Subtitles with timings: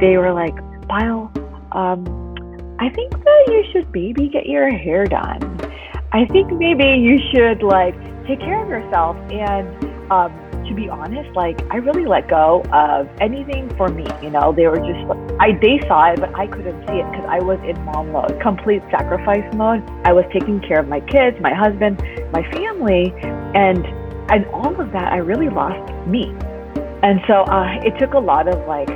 [0.00, 0.54] they were like,
[0.88, 1.28] Payal,
[1.74, 2.04] um,
[2.78, 5.42] I think that you should maybe get your hair done.
[6.12, 7.94] I think maybe you should like
[8.26, 9.16] take care of yourself.
[9.30, 9.68] And
[10.10, 10.32] um,
[10.68, 14.06] to be honest, like I really let go of anything for me.
[14.22, 17.10] You know, they were just like, I they saw it, but I couldn't see it
[17.10, 19.82] because I was in mom mode, complete sacrifice mode.
[20.04, 22.00] I was taking care of my kids, my husband,
[22.32, 23.12] my family,
[23.54, 23.84] and
[24.30, 25.12] and all of that.
[25.12, 26.32] I really lost me.
[27.02, 28.90] And so uh, it took a lot of like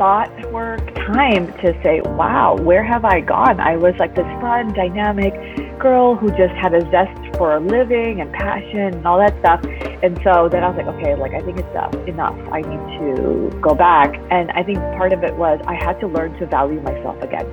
[0.00, 3.60] thought work, time to say, wow, where have I gone?
[3.60, 5.34] I was like this fun, dynamic
[5.78, 9.62] girl who just had a zest for living and passion and all that stuff.
[10.02, 12.34] And so then I was like, okay, like I think it's uh, enough.
[12.50, 14.16] I need to go back.
[14.30, 17.44] And I think part of it was I had to learn to value myself again.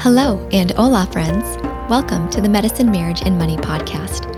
[0.00, 1.44] Hello and hola, friends.
[1.88, 4.37] Welcome to the Medicine, Marriage, and Money podcast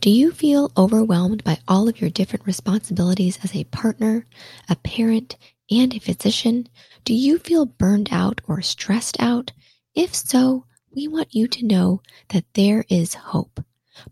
[0.00, 4.26] Do you feel overwhelmed by all of your different responsibilities as a partner,
[4.68, 5.36] a parent,
[5.70, 6.68] and a physician?
[7.04, 9.50] Do you feel burned out or stressed out?
[9.96, 13.64] If so, we want you to know that there is hope.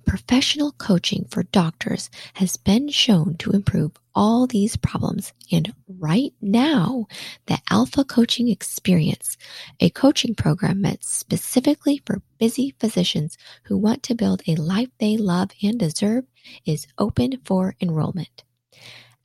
[0.06, 5.32] Professional coaching for doctors has been shown to improve all these problems.
[5.52, 7.06] And right now,
[7.46, 9.36] the Alpha Coaching Experience,
[9.78, 15.16] a coaching program meant specifically for busy physicians who want to build a life they
[15.16, 16.24] love and deserve,
[16.64, 18.44] is open for enrollment.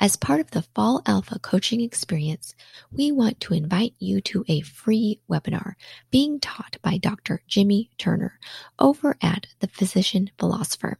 [0.02, 2.56] As part of the Fall Alpha coaching experience,
[2.92, 5.76] we want to invite you to a free webinar
[6.10, 7.44] being taught by Dr.
[7.48, 8.40] Jimmy Turner
[8.80, 10.98] over at The Physician Philosopher.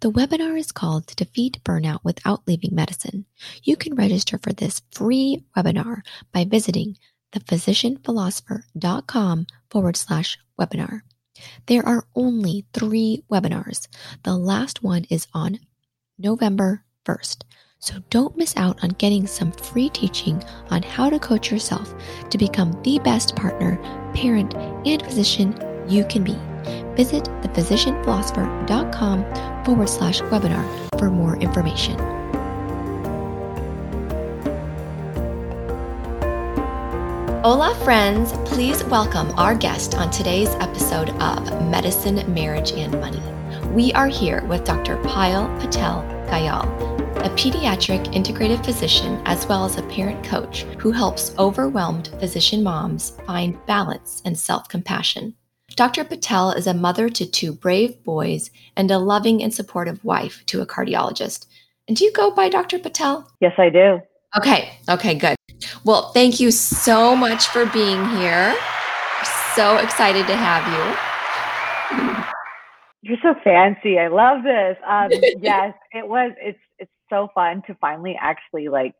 [0.00, 3.24] The webinar is called Defeat Burnout Without Leaving Medicine.
[3.62, 6.00] You can register for this free webinar
[6.32, 6.98] by visiting
[7.32, 11.02] thephysicianphilosopher.com forward slash webinar.
[11.66, 13.86] There are only three webinars.
[14.24, 15.60] The last one is on
[16.18, 17.44] November 1st.
[17.80, 21.94] So don't miss out on getting some free teaching on how to coach yourself
[22.28, 23.78] to become the best partner,
[24.14, 24.52] parent,
[24.84, 25.54] and physician
[25.88, 26.34] you can be.
[26.96, 31.96] Visit thephysicianphilosopher.com forward slash webinar for more information.
[37.44, 38.32] Hola, friends.
[38.44, 43.22] Please welcome our guest on today's episode of Medicine, Marriage, and Money.
[43.68, 44.96] We are here with Dr.
[45.04, 51.34] Payal Patel Goyal a pediatric integrative physician as well as a parent coach who helps
[51.38, 55.34] overwhelmed physician moms find balance and self compassion.
[55.74, 56.04] Dr.
[56.04, 60.60] Patel is a mother to two brave boys and a loving and supportive wife to
[60.60, 61.46] a cardiologist.
[61.88, 62.78] And do you go by Dr.
[62.78, 63.28] Patel?
[63.40, 64.00] Yes, I do.
[64.36, 65.36] Okay, okay, good.
[65.84, 68.54] Well, thank you so much for being here.
[69.54, 72.28] So excited to have you.
[73.02, 73.98] You're so fancy.
[73.98, 74.76] I love this.
[74.86, 75.08] Um,
[75.42, 76.32] yes, it was.
[76.40, 78.94] It's it's so fun to finally actually like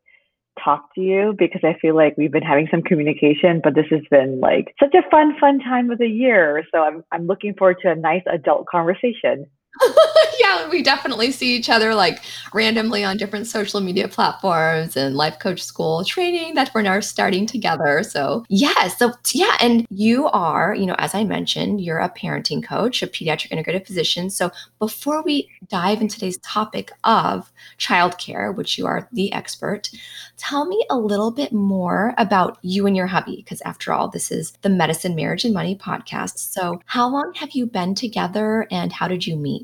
[0.62, 4.02] talk to you because I feel like we've been having some communication, but this has
[4.10, 6.64] been like such a fun, fun time of the year.
[6.72, 9.46] So I'm I'm looking forward to a nice adult conversation.
[10.40, 15.38] yeah, we definitely see each other like randomly on different social media platforms and life
[15.38, 18.02] coach school training that we're now starting together.
[18.02, 22.64] So, yeah, so yeah, and you are, you know, as I mentioned, you're a parenting
[22.64, 24.30] coach, a pediatric integrative physician.
[24.30, 29.90] So, before we dive into today's topic of childcare, which you are the expert,
[30.36, 34.30] tell me a little bit more about you and your hubby, because after all, this
[34.30, 36.38] is the Medicine, Marriage, and Money podcast.
[36.38, 39.57] So, how long have you been together and how did you meet?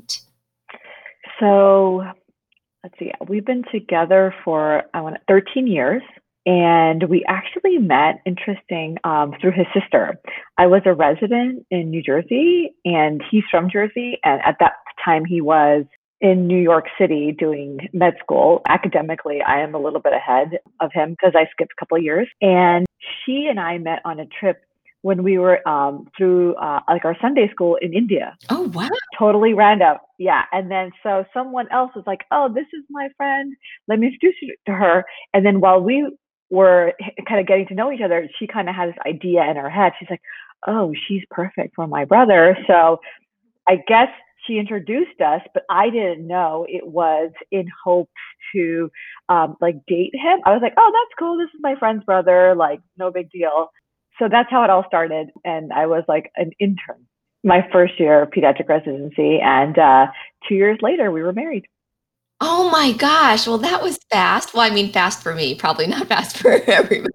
[1.39, 2.03] So
[2.83, 6.03] let's see, we've been together for I want 13 years.
[6.47, 10.19] And we actually met, interesting, um, through his sister.
[10.59, 14.19] I was a resident in New Jersey, and he's from Jersey.
[14.23, 14.73] And at that
[15.03, 15.85] time, he was
[16.21, 18.61] in New York City doing med school.
[18.69, 22.27] Academically, I am a little bit ahead of him because I skipped a couple years.
[22.41, 22.85] And
[23.25, 24.61] she and I met on a trip
[25.05, 28.35] when we were um, through uh, like our Sunday school in India.
[28.49, 28.89] Oh wow!
[29.19, 30.45] Totally random, yeah.
[30.51, 33.55] And then so someone else was like, "Oh, this is my friend.
[33.87, 35.05] Let me introduce you to her."
[35.35, 36.11] And then while we
[36.49, 36.93] were
[37.27, 39.69] kind of getting to know each other, she kind of had this idea in her
[39.69, 39.93] head.
[39.99, 40.23] She's like,
[40.65, 42.99] "Oh, she's perfect for my brother." So
[43.69, 44.09] I guess
[44.47, 48.11] she introduced us, but I didn't know it was in hopes
[48.55, 48.89] to
[49.29, 50.39] um, like date him.
[50.45, 51.37] I was like, oh, that's cool.
[51.37, 52.55] This is my friend's brother.
[52.55, 53.69] Like, no big deal.
[54.19, 55.29] So that's how it all started.
[55.43, 57.05] And I was like an intern
[57.45, 59.39] my first year of pediatric residency.
[59.39, 60.07] And uh,
[60.49, 61.67] two years later, we were married.
[62.41, 63.47] Oh my gosh.
[63.47, 64.53] Well, that was fast.
[64.53, 67.13] Well, I mean, fast for me, probably not fast for everybody.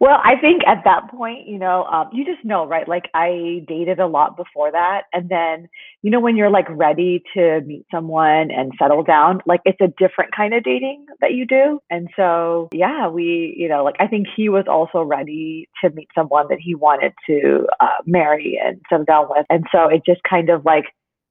[0.00, 2.86] Well, I think at that point, you know, um, you just know, right?
[2.88, 5.02] Like I dated a lot before that.
[5.12, 5.68] And then,
[6.02, 9.88] you know, when you're like ready to meet someone and settle down, like it's a
[9.98, 11.80] different kind of dating that you do.
[11.90, 16.08] And so, yeah, we, you know, like I think he was also ready to meet
[16.14, 19.46] someone that he wanted to uh, marry and settle down with.
[19.50, 20.84] And so it just kind of like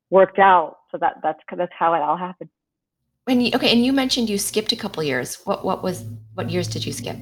[0.09, 0.77] worked out.
[0.91, 2.49] So that that's that's how it all happened.
[3.23, 5.35] When you, okay, and you mentioned you skipped a couple years.
[5.45, 6.03] What what was
[6.33, 7.17] what years did you skip?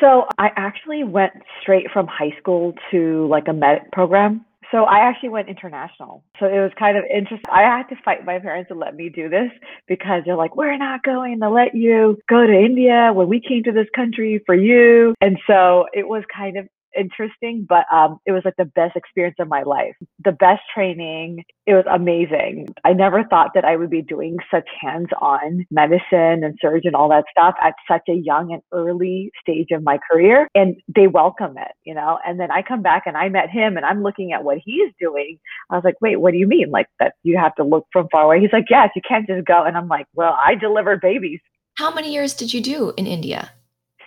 [0.00, 4.44] So I actually went straight from high school to like a med program.
[4.70, 6.24] So I actually went international.
[6.40, 7.44] So it was kind of interesting.
[7.52, 9.50] I had to fight my parents to let me do this
[9.86, 13.62] because they're like, we're not going to let you go to India when we came
[13.64, 15.14] to this country for you.
[15.20, 19.36] And so it was kind of interesting, but um, it was like the best experience
[19.38, 19.94] of my life.
[20.24, 21.44] The best training.
[21.66, 22.68] It was amazing.
[22.84, 26.96] I never thought that I would be doing such hands on medicine and surgery and
[26.96, 30.48] all that stuff at such a young and early stage of my career.
[30.54, 32.18] And they welcome it, you know?
[32.26, 34.92] And then I come back and I met him and I'm looking at what he's
[35.00, 35.38] doing.
[35.70, 36.70] I was like, wait, what do you mean?
[36.70, 38.40] Like that you have to look from far away?
[38.40, 39.64] He's like, yes, you can't just go.
[39.64, 41.40] And I'm like, well, I delivered babies.
[41.76, 43.50] How many years did you do in India?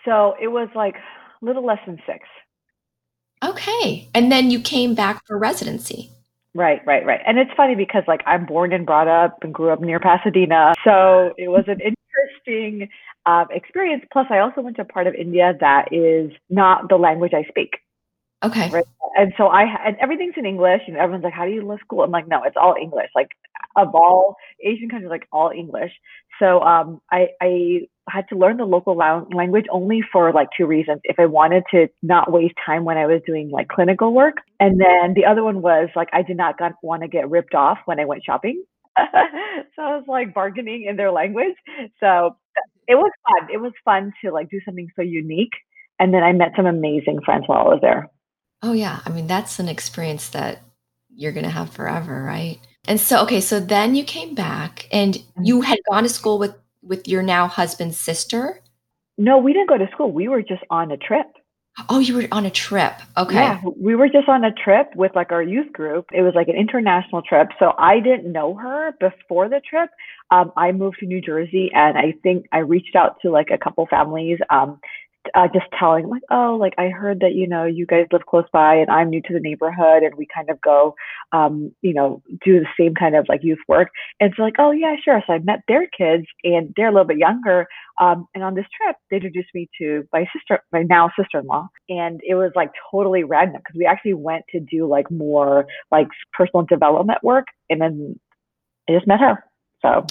[0.06, 0.96] So it was like
[1.42, 2.20] a little less than six.
[3.44, 4.10] Okay.
[4.14, 6.12] And then you came back for residency.
[6.54, 7.22] Right, right, right.
[7.26, 10.74] And it's funny because like I'm born and brought up and grew up near Pasadena.
[10.84, 12.90] So it was an interesting
[13.28, 14.04] uh, experience.
[14.12, 17.44] Plus, I also went to a part of India that is not the language I
[17.48, 17.78] speak.
[18.44, 18.70] Okay.
[18.70, 18.86] Right.
[19.18, 20.82] And so I, and everything's in English.
[20.88, 22.02] And everyone's like, how do you love school?
[22.02, 23.10] I'm like, no, it's all English.
[23.14, 23.30] Like
[23.76, 25.92] of all Asian countries, like all English.
[26.40, 31.02] So um, I, I had to learn the local language only for like two reasons.
[31.04, 34.38] If I wanted to not waste time when I was doing like clinical work.
[34.60, 37.80] And then the other one was like, I did not want to get ripped off
[37.86, 38.64] when I went shopping.
[38.98, 41.56] so I was like bargaining in their language.
[42.00, 42.36] So
[42.88, 43.50] it was fun.
[43.54, 45.54] It was fun to like do something so unique.
[46.00, 48.10] And then I met some amazing friends while I was there.
[48.64, 49.02] Oh, yeah.
[49.06, 50.62] I mean, that's an experience that
[51.14, 52.60] you're going to have forever, right?
[52.88, 55.44] And so, okay, so then you came back and mm-hmm.
[55.44, 56.56] you had gone to school with
[56.88, 58.62] with your now husband's sister?
[59.18, 60.12] No, we didn't go to school.
[60.12, 61.28] We were just on a trip.
[61.90, 62.94] Oh, you were on a trip.
[63.16, 63.36] Okay.
[63.36, 66.08] Yeah, we were just on a trip with like our youth group.
[66.12, 67.50] It was like an international trip.
[67.60, 69.90] So I didn't know her before the trip.
[70.32, 73.58] Um, I moved to New Jersey and I think I reached out to like a
[73.58, 74.80] couple families um,
[75.36, 78.46] uh, just telling like, oh, like I heard that you know you guys live close
[78.52, 80.96] by, and I'm new to the neighborhood, and we kind of go,
[81.32, 83.90] um, you know, do the same kind of like youth work.
[84.20, 85.22] And so like, oh yeah, sure.
[85.28, 87.68] So I met their kids, and they're a little bit younger.
[88.00, 92.22] Um, and on this trip, they introduced me to my sister, my now sister-in-law, and
[92.28, 96.66] it was like totally random because we actually went to do like more like personal
[96.66, 98.20] development work, and then
[98.90, 99.44] I just met her.
[99.82, 100.06] So.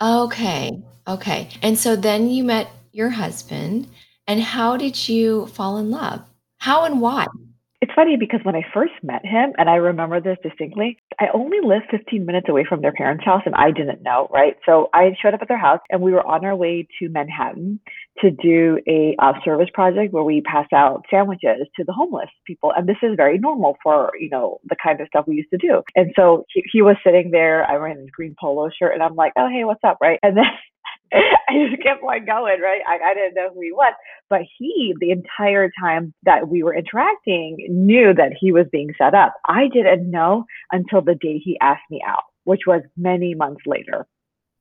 [0.00, 0.82] Okay.
[1.06, 1.48] Okay.
[1.62, 3.88] And so then you met your husband
[4.28, 6.20] and how did you fall in love?
[6.58, 7.26] How and why?
[7.80, 11.58] It's funny because when I first met him, and I remember this distinctly, I only
[11.62, 14.56] lived 15 minutes away from their parents' house and I didn't know, right?
[14.66, 17.78] So I showed up at their house and we were on our way to Manhattan
[18.20, 22.72] to do a uh, service project where we pass out sandwiches to the homeless people.
[22.76, 25.58] And this is very normal for, you know, the kind of stuff we used to
[25.58, 25.82] do.
[25.94, 29.14] And so he, he was sitting there, I ran his green polo shirt and I'm
[29.14, 30.18] like, oh, hey, what's up, right?
[30.24, 30.44] And then
[31.12, 32.80] I just kept on going, right?
[32.86, 33.94] I, I didn't know who he was.
[34.28, 39.14] But he, the entire time that we were interacting, knew that he was being set
[39.14, 39.34] up.
[39.46, 44.06] I didn't know until the day he asked me out, which was many months later.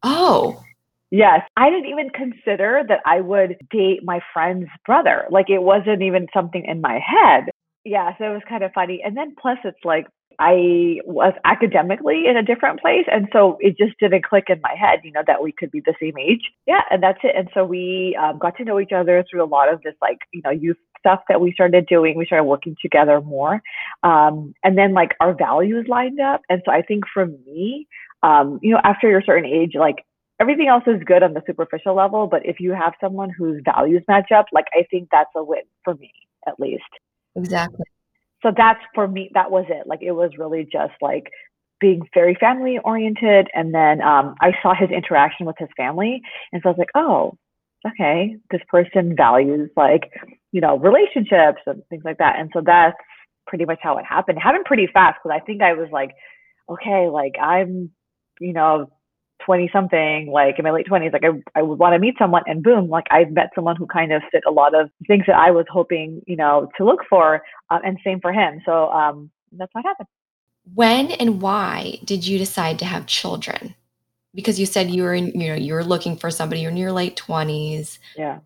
[0.03, 0.63] Oh.
[1.11, 1.41] Yes.
[1.57, 5.25] I didn't even consider that I would date my friend's brother.
[5.29, 7.45] Like it wasn't even something in my head.
[7.83, 9.01] Yeah, so it was kind of funny.
[9.03, 10.07] And then plus it's like
[10.39, 13.05] I was academically in a different place.
[13.11, 15.81] And so it just didn't click in my head, you know, that we could be
[15.81, 16.51] the same age.
[16.67, 16.81] Yeah.
[16.91, 17.35] And that's it.
[17.35, 20.19] And so we um, got to know each other through a lot of this, like,
[20.31, 22.17] you know, youth stuff that we started doing.
[22.17, 23.61] We started working together more.
[24.03, 26.41] Um, and then, like, our values lined up.
[26.49, 27.87] And so I think for me,
[28.21, 30.05] um, you know, after a certain age, like,
[30.39, 32.27] everything else is good on the superficial level.
[32.27, 35.63] But if you have someone whose values match up, like, I think that's a win
[35.83, 36.13] for me,
[36.47, 36.83] at least.
[37.35, 37.85] Exactly
[38.43, 39.87] so that's for me that was it.
[39.87, 41.31] Like it was really just like
[41.79, 46.59] being very family oriented and then um, i saw his interaction with his family and
[46.61, 47.37] so i was like oh
[47.85, 48.35] okay.
[48.51, 50.11] This person values like
[50.51, 52.39] you know relationships and things like that.
[52.39, 52.97] And so that's
[53.45, 54.37] pretty much how it happened.
[54.37, 56.11] It happened pretty fast because i think i was like
[56.69, 57.91] okay, like I'm,
[58.39, 58.91] you know,
[59.45, 62.43] 20 something, like in my late 20s, like I, I would want to meet someone
[62.47, 65.35] and boom, like I've met someone who kind of fit a lot of things that
[65.35, 67.43] I was hoping, you know, to look for.
[67.69, 68.61] Uh, and same for him.
[68.65, 70.07] So um, that's what happened.
[70.73, 73.75] When and why did you decide to have children?
[74.33, 76.77] Because you said you were in, you know, you were looking for somebody, you're in
[76.77, 77.99] your late 20s.
[78.15, 78.39] Yeah.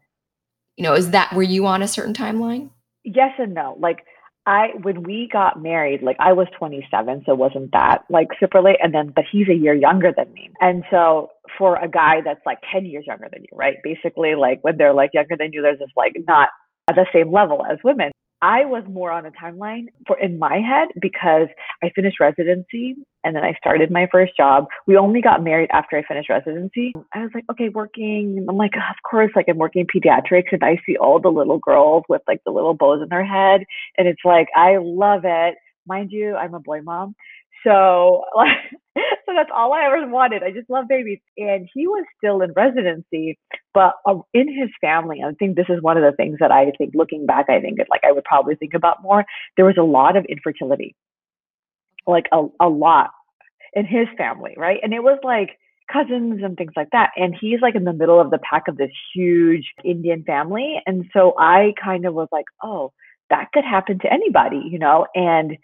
[0.77, 2.69] You know, is that, were you on a certain timeline?
[3.03, 3.75] Yes and no.
[3.79, 4.05] Like
[4.45, 8.77] I when we got married, like I was 27, so wasn't that like super late.
[8.81, 12.45] And then, but he's a year younger than me, and so for a guy that's
[12.45, 13.75] like 10 years younger than you, right?
[13.83, 16.49] Basically, like when they're like younger than you, there's just like not
[16.89, 18.11] at the same level as women.
[18.41, 21.47] I was more on a timeline for in my head because
[21.83, 24.65] I finished residency and then I started my first job.
[24.87, 26.93] We only got married after I finished residency.
[27.13, 28.43] I was like, okay, working.
[28.49, 32.03] I'm like, of course, like I'm working pediatrics and I see all the little girls
[32.09, 33.61] with like the little bows in their head.
[33.97, 35.55] And it's like, I love it.
[35.85, 37.15] Mind you, I'm a boy mom.
[37.63, 38.57] So, like,
[39.25, 40.43] so that's all I ever wanted.
[40.43, 41.19] I just love babies.
[41.37, 43.37] And he was still in residency,
[43.73, 46.71] but uh, in his family, I think this is one of the things that I
[46.77, 49.25] think looking back, I think like I would probably think about more.
[49.55, 50.95] There was a lot of infertility,
[52.07, 53.11] like a, a lot
[53.73, 54.79] in his family, right?
[54.83, 55.57] And it was like
[55.91, 57.11] cousins and things like that.
[57.15, 60.81] And he's like in the middle of the pack of this huge Indian family.
[60.85, 62.91] And so I kind of was like, oh,
[63.29, 65.07] that could happen to anybody, you know?
[65.15, 65.57] And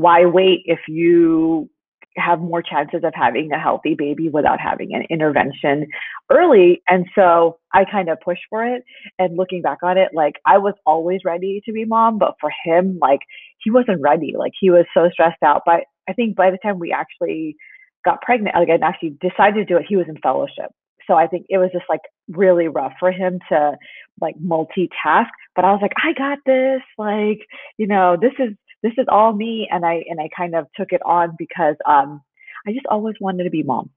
[0.00, 1.68] why wait if you
[2.16, 5.86] have more chances of having a healthy baby without having an intervention
[6.30, 6.82] early.
[6.88, 8.84] And so I kind of pushed for it.
[9.18, 12.50] And looking back on it, like I was always ready to be mom, but for
[12.64, 13.20] him, like
[13.62, 14.34] he wasn't ready.
[14.36, 15.62] Like he was so stressed out.
[15.66, 17.56] But I think by the time we actually
[18.04, 20.70] got pregnant, like I actually decided to do it, he was in fellowship.
[21.06, 23.72] So I think it was just like really rough for him to
[24.20, 25.30] like multitask.
[25.54, 26.82] But I was like, I got this.
[26.98, 27.46] Like,
[27.78, 30.92] you know, this is this is all me and i and i kind of took
[30.92, 32.20] it on because um
[32.66, 33.90] i just always wanted to be mom.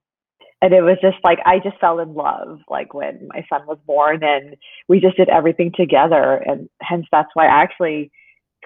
[0.62, 3.78] And it was just like i just fell in love like when my son was
[3.86, 4.56] born and
[4.88, 8.12] we just did everything together and hence that's why i actually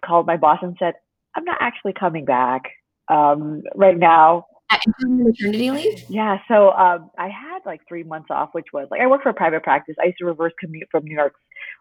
[0.03, 0.93] called my boss and said
[1.35, 2.63] i'm not actually coming back
[3.09, 4.45] um right now.
[4.95, 5.93] Maternity leave?
[6.09, 9.29] Yeah so um i had like three months off which was like i worked for
[9.29, 9.95] a private practice.
[10.01, 11.35] I used to reverse commute from new york.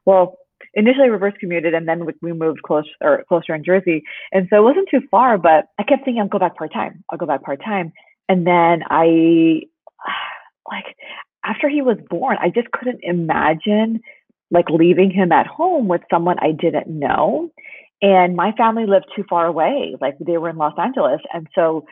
[0.04, 0.36] Well
[0.74, 4.02] initially reverse commuted and then we moved close or closer in Jersey.
[4.32, 7.04] And so it wasn't too far, but I kept thinking I'll go back part time.
[7.10, 7.92] I'll go back part time.
[8.28, 9.62] And then I
[10.70, 10.96] like
[11.44, 14.00] after he was born, I just couldn't imagine
[14.50, 17.50] like leaving him at home with someone I didn't know.
[18.00, 19.96] And my family lived too far away.
[20.00, 21.20] Like they were in Los Angeles.
[21.32, 21.84] And so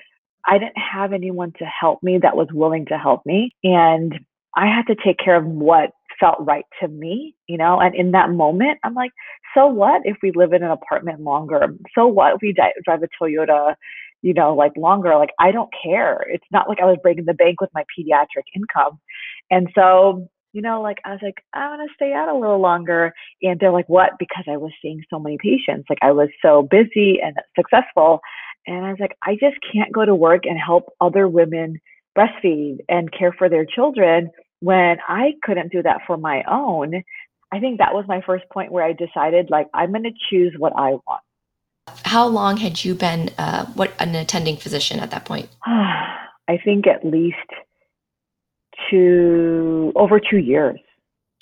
[0.47, 3.55] I didn't have anyone to help me that was willing to help me.
[3.63, 4.19] And
[4.57, 8.13] I had to take care of what felt right to me, you know, and in
[8.13, 9.13] that moment, I'm like,
[9.55, 11.75] so what if we live in an apartment longer?
[11.95, 13.75] So what if we di- drive a Toyota,
[14.23, 15.17] you know, like longer?
[15.17, 16.25] Like, I don't care.
[16.29, 19.01] It's not like I was breaking the bank with my pediatric income.
[19.51, 22.61] And so, you know, like I was like, I want to stay out a little
[22.61, 23.13] longer.
[23.43, 24.11] And they're like, what?
[24.19, 25.87] Because I was seeing so many patients.
[25.89, 28.21] Like I was so busy and successful.
[28.67, 31.81] And I was like, I just can't go to work and help other women
[32.17, 34.31] breastfeed and care for their children
[34.61, 37.03] when I couldn't do that for my own,
[37.53, 40.55] I think that was my first point where I decided like I'm going to choose
[40.57, 41.23] what I want.
[42.05, 45.49] How long had you been uh, what an attending physician at that point?
[45.67, 47.37] I think at least
[48.91, 50.79] two over two years.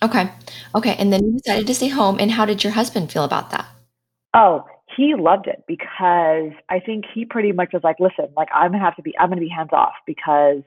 [0.02, 0.30] Okay,
[0.74, 2.18] okay, and then you decided to stay home.
[2.20, 3.66] And how did your husband feel about that?
[4.32, 4.64] Oh,
[4.96, 8.84] he loved it because I think he pretty much was like, listen, like I'm gonna
[8.84, 10.62] have to be, I'm gonna be hands off because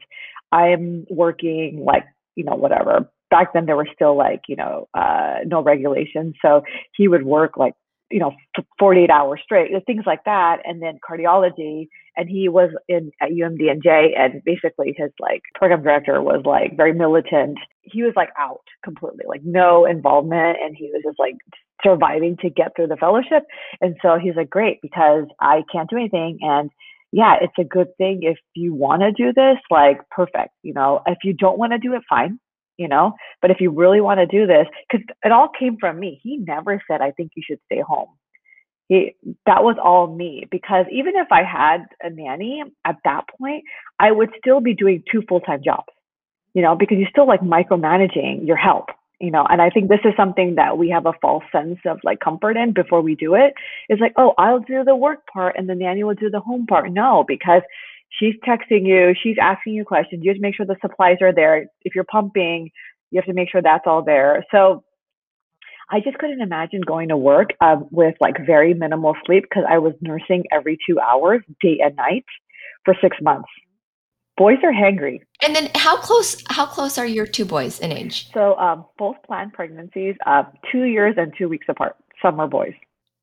[0.51, 2.03] I'm working like
[2.35, 3.09] you know, whatever.
[3.29, 6.35] Back then there were still like, you know, uh, no regulations.
[6.41, 6.63] So
[6.95, 7.73] he would work like,
[8.09, 8.33] you know,
[8.77, 10.57] 48 hours straight, things like that.
[10.65, 11.87] And then cardiology.
[12.17, 16.93] And he was in at UMDNJ and basically his like program director was like very
[16.93, 17.57] militant.
[17.83, 20.57] He was like out completely, like no involvement.
[20.61, 21.35] And he was just like
[21.83, 23.43] surviving to get through the fellowship.
[23.79, 26.39] And so he's like, great, because I can't do anything.
[26.41, 26.69] And
[27.11, 31.01] yeah, it's a good thing if you want to do this, like perfect, you know.
[31.05, 32.39] If you don't want to do it, fine,
[32.77, 33.13] you know.
[33.41, 36.19] But if you really want to do this, because it all came from me.
[36.23, 38.09] He never said, I think you should stay home.
[38.87, 39.15] He,
[39.45, 43.63] that was all me because even if I had a nanny at that point,
[43.99, 45.93] I would still be doing two full time jobs,
[46.53, 48.87] you know, because you're still like micromanaging your help
[49.21, 51.99] you know and i think this is something that we have a false sense of
[52.03, 53.53] like comfort in before we do it.
[53.89, 56.65] It's like oh i'll do the work part and the nanny will do the home
[56.65, 56.91] part.
[56.91, 57.61] No because
[58.09, 60.23] she's texting you she's asking you questions.
[60.23, 61.67] You have to make sure the supplies are there.
[61.83, 62.71] If you're pumping
[63.11, 64.45] you have to make sure that's all there.
[64.51, 64.83] So
[65.91, 69.77] I just couldn't imagine going to work um, with like very minimal sleep because I
[69.77, 72.25] was nursing every two hours, day and night,
[72.85, 73.49] for six months.
[74.37, 75.21] Boys are hangry.
[75.43, 78.29] And then how close how close are your two boys in age?
[78.33, 81.95] So um, both planned pregnancies, uh, two years and two weeks apart.
[82.21, 82.73] Some are boys.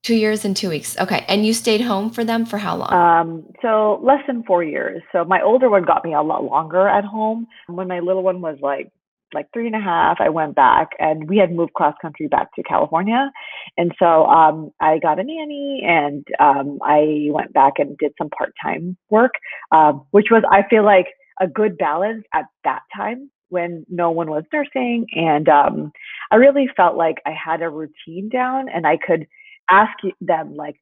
[0.02, 0.96] Two years and two weeks.
[0.98, 1.24] Okay.
[1.28, 2.92] And you stayed home for them for how long?
[2.92, 5.02] Um, so less than four years.
[5.12, 7.48] So my older one got me a lot longer at home.
[7.66, 8.92] When my little one was like
[9.34, 12.54] like three and a half, I went back and we had moved cross country back
[12.54, 13.30] to California.
[13.76, 18.30] And so um, I got a nanny and um, I went back and did some
[18.30, 19.32] part time work,
[19.72, 21.06] um, which was, I feel like,
[21.40, 25.06] a good balance at that time when no one was nursing.
[25.12, 25.92] And um,
[26.30, 29.26] I really felt like I had a routine down and I could
[29.70, 30.76] ask them, like,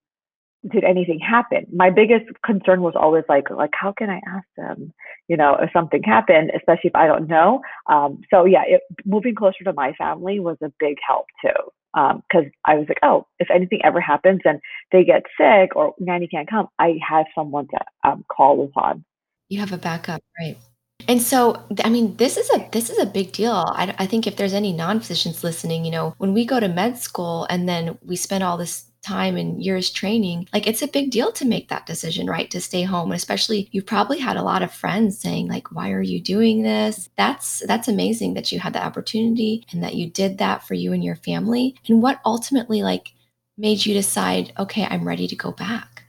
[0.70, 1.66] did anything happen?
[1.72, 4.92] My biggest concern was always like, like how can I ask them,
[5.28, 7.60] you know, if something happened, especially if I don't know.
[7.88, 11.52] Um, so yeah, it, moving closer to my family was a big help too,
[11.94, 14.60] because um, I was like, oh, if anything ever happens and
[14.92, 19.04] they get sick or nanny can't come, I have someone to um, call upon.
[19.48, 20.56] You have a backup, right?
[21.08, 23.52] And so, I mean, this is a this is a big deal.
[23.52, 26.68] I, I think if there's any non physicians listening, you know, when we go to
[26.68, 30.88] med school and then we spend all this time and years training, like it's a
[30.88, 32.50] big deal to make that decision, right?
[32.50, 33.10] To stay home.
[33.10, 36.62] And especially you've probably had a lot of friends saying, like, why are you doing
[36.62, 37.08] this?
[37.16, 40.92] That's that's amazing that you had the opportunity and that you did that for you
[40.92, 41.76] and your family.
[41.88, 43.12] And what ultimately like
[43.56, 46.02] made you decide, okay, I'm ready to go back?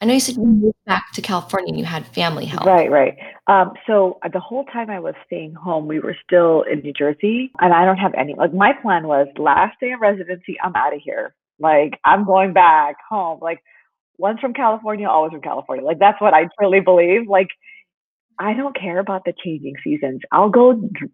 [0.00, 2.66] I know you said you moved back to California and you had family help.
[2.66, 3.16] Right, right.
[3.46, 6.92] Um, so uh, the whole time I was staying home, we were still in New
[6.92, 8.34] Jersey, and I don't have any.
[8.34, 11.34] Like my plan was last day of residency, I'm out of here.
[11.58, 13.38] Like I'm going back home.
[13.40, 13.60] Like
[14.18, 15.84] once from California, always from California.
[15.84, 17.28] Like that's what I truly believe.
[17.28, 17.48] Like
[18.38, 20.20] I don't care about the changing seasons.
[20.32, 21.06] I'll go d-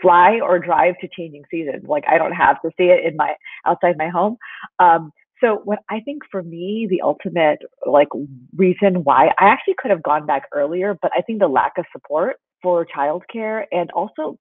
[0.00, 1.84] fly or drive to changing seasons.
[1.88, 3.34] Like I don't have to see it in my
[3.66, 4.36] outside my home.
[4.78, 8.08] Um, so what I think for me, the ultimate like
[8.56, 11.84] reason why I actually could have gone back earlier, but I think the lack of
[11.92, 14.38] support for childcare and also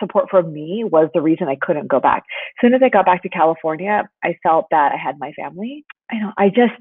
[0.00, 2.24] support for me was the reason I couldn't go back.
[2.26, 5.84] As soon as I got back to California, I felt that I had my family.
[6.10, 6.80] I know I just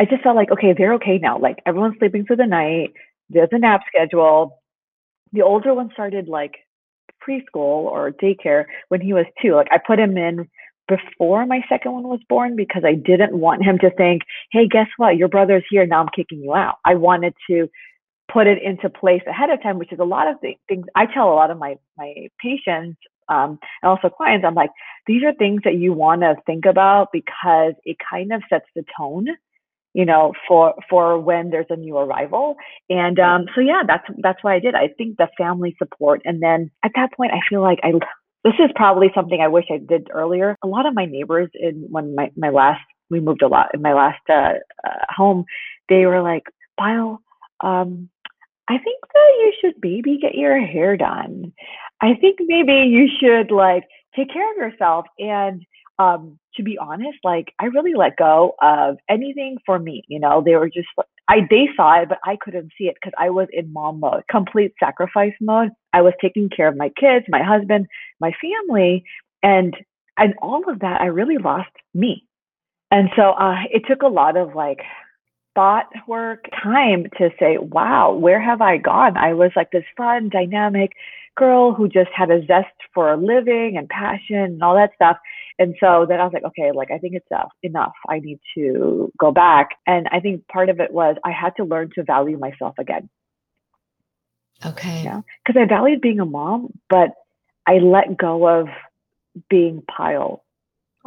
[0.00, 1.38] I just felt like okay, they're okay now.
[1.38, 2.92] Like everyone's sleeping through the night.
[3.30, 4.60] There's a nap schedule.
[5.32, 6.54] The older one started like
[7.26, 9.54] preschool or daycare when he was two.
[9.54, 10.48] Like I put him in
[10.88, 14.86] before my second one was born because I didn't want him to think, hey, guess
[14.96, 15.16] what?
[15.16, 15.86] Your brother's here.
[15.86, 16.76] Now I'm kicking you out.
[16.84, 17.68] I wanted to
[18.32, 21.32] put it into place ahead of time, which is a lot of things I tell
[21.32, 24.44] a lot of my my patients um, and also clients.
[24.46, 24.70] I'm like,
[25.06, 28.84] these are things that you want to think about because it kind of sets the
[28.96, 29.26] tone,
[29.94, 32.56] you know, for for when there's a new arrival.
[32.88, 34.74] And um, so yeah, that's that's why I did.
[34.74, 37.92] I think the family support, and then at that point, I feel like I.
[38.44, 40.56] This is probably something I wish I did earlier.
[40.62, 43.82] A lot of my neighbors in when my my last we moved a lot in
[43.82, 44.52] my last uh,
[44.86, 45.44] uh, home,
[45.88, 46.44] they were like,
[46.78, 47.18] Payal,
[47.60, 48.08] um,
[48.68, 51.52] I think that you should maybe get your hair done.
[52.00, 55.06] I think maybe you should like take care of yourself.
[55.18, 55.64] And
[55.98, 60.02] um, to be honest, like I really let go of anything for me.
[60.08, 60.88] You know, they were just
[61.28, 64.22] I they saw it, but I couldn't see it because I was in mom mode,
[64.30, 65.70] complete sacrifice mode.
[65.92, 67.86] I was taking care of my kids, my husband,
[68.20, 69.04] my family,
[69.42, 69.74] and
[70.16, 71.00] and all of that.
[71.00, 72.24] I really lost me.
[72.90, 74.80] And so uh, it took a lot of like
[75.58, 79.16] thought work time to say, wow, where have I gone?
[79.16, 80.92] I was like this fun, dynamic
[81.36, 85.16] girl who just had a zest for living and passion and all that stuff.
[85.58, 87.50] And so then I was like, okay, like I think it's enough.
[87.64, 87.94] enough.
[88.08, 89.70] I need to go back.
[89.84, 93.08] And I think part of it was I had to learn to value myself again.
[94.64, 95.02] Okay.
[95.02, 95.22] Yeah.
[95.44, 97.14] Because I valued being a mom, but
[97.66, 98.68] I let go of
[99.50, 100.38] being Payal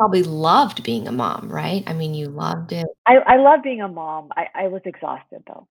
[0.01, 1.83] probably loved being a mom, right?
[1.85, 2.87] I mean, you loved it.
[3.05, 4.29] I, I love being a mom.
[4.35, 5.67] I, I was exhausted though.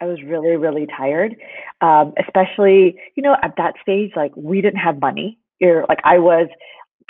[0.00, 1.36] I was really, really tired.
[1.82, 5.38] Um, especially, you know, at that stage, like we didn't have money.
[5.60, 6.48] You're like I was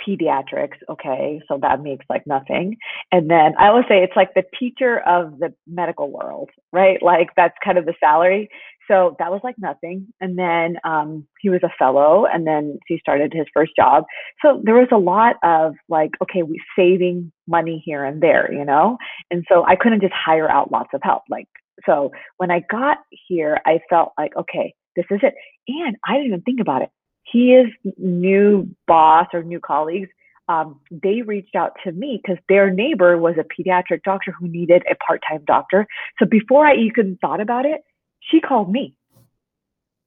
[0.05, 2.77] pediatrics, okay, so that makes like nothing.
[3.11, 7.01] And then I always say it's like the teacher of the medical world, right?
[7.01, 8.49] Like that's kind of the salary.
[8.89, 10.07] So that was like nothing.
[10.21, 14.03] And then um, he was a fellow, and then he started his first job.
[14.43, 18.65] So there was a lot of like, okay, we saving money here and there, you
[18.65, 18.97] know.
[19.31, 21.23] And so I couldn't just hire out lots of help.
[21.29, 21.47] Like,
[21.85, 25.33] so when I got here, I felt like, okay, this is it.
[25.67, 26.89] And I didn't even think about it.
[27.31, 30.09] He is new boss or new colleagues.
[30.47, 34.83] Um, they reached out to me because their neighbor was a pediatric doctor who needed
[34.89, 35.87] a part-time doctor.
[36.19, 37.81] So before I even thought about it,
[38.19, 38.93] she called me.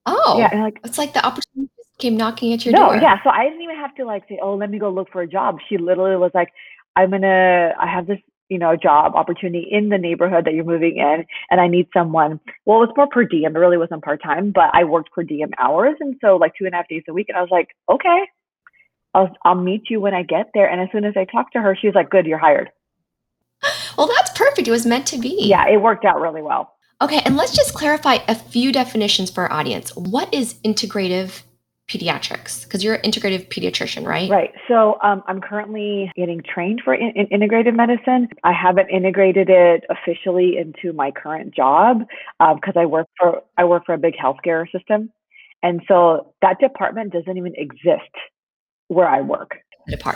[0.07, 2.97] Oh, yeah, like it's like the opportunity came knocking at your no, door.
[2.97, 3.23] yeah.
[3.23, 5.27] So I didn't even have to like say, "Oh, let me go look for a
[5.27, 6.53] job." She literally was like,
[6.97, 10.97] "I'm gonna, I have this you know, job opportunity in the neighborhood that you're moving
[10.97, 12.41] in, and I need someone.
[12.65, 13.55] Well, it was more per diem.
[13.55, 16.65] It really wasn't part time, but I worked per diem hours, and so like two
[16.65, 17.29] and a half days a week.
[17.29, 18.23] And I was like, okay,
[19.15, 20.71] I'll I'll meet you when I get there.
[20.71, 22.71] And as soon as I talked to her, she was like, good, you're hired.
[23.97, 24.69] Well, that's perfect.
[24.69, 25.37] It was meant to be.
[25.41, 26.75] Yeah, it worked out really well.
[27.01, 29.95] Okay, and let's just clarify a few definitions for our audience.
[29.97, 31.43] What is integrative
[31.89, 32.65] pediatrics?
[32.65, 34.31] Because you're an integrative pediatrician, right?
[34.31, 34.53] Right.
[34.69, 38.29] So um, I'm currently getting trained for in, in integrative medicine.
[38.45, 42.01] I haven't integrated it officially into my current job
[42.39, 45.11] because um, I work for I work for a big healthcare system,
[45.63, 48.13] and so that department doesn't even exist
[48.89, 49.57] where I work.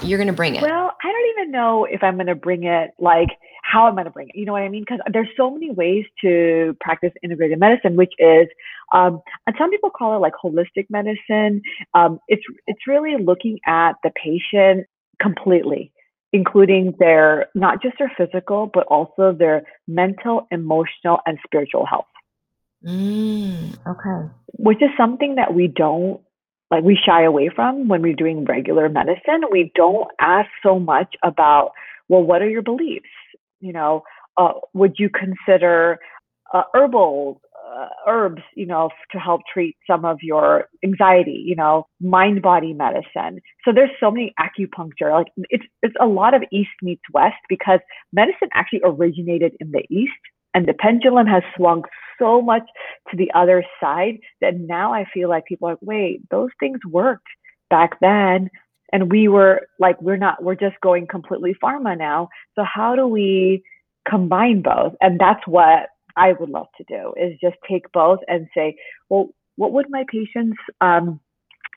[0.03, 0.63] You're going to bring it.
[0.63, 2.91] Well, I don't even know if I'm going to bring it.
[2.99, 3.29] Like
[3.63, 4.37] how am I'm going to bring it.
[4.37, 4.83] You know what I mean?
[4.83, 8.49] Because there's so many ways to practice integrated medicine, which is,
[8.93, 11.63] um, and some people call it like holistic medicine.
[11.95, 14.87] Um, it's it's really looking at the patient
[15.21, 15.93] completely,
[16.33, 22.07] including their not just their physical, but also their mental, emotional, and spiritual health.
[22.85, 24.33] Mm, okay.
[24.59, 26.21] Which is something that we don't
[26.73, 29.43] like we shy away from when we're doing regular medicine.
[29.51, 31.73] We don't ask so much about,
[32.09, 33.07] well, what are your beliefs?
[33.63, 34.03] You know,
[34.37, 35.99] uh, would you consider
[36.53, 37.41] uh, herbal
[37.75, 42.75] uh, herbs, you know, to help treat some of your anxiety, you know, mind body
[42.75, 43.41] medicine.
[43.65, 45.13] So there's so many acupuncture.
[45.13, 47.81] Like it's it's a lot of east meets west because
[48.13, 50.13] medicine actually originated in the east
[50.55, 51.83] and the pendulum has swung
[52.19, 52.65] so much
[53.11, 56.79] to the other side that now I feel like people are like, wait, those things
[56.89, 57.27] worked
[57.71, 58.51] back then
[58.93, 62.29] and we were like we're not we're just going completely pharma now.
[62.55, 63.63] So how do we
[64.09, 64.95] combine both?
[65.01, 68.77] And that's what i would love to do is just take both and say
[69.09, 71.21] well what would my patients um,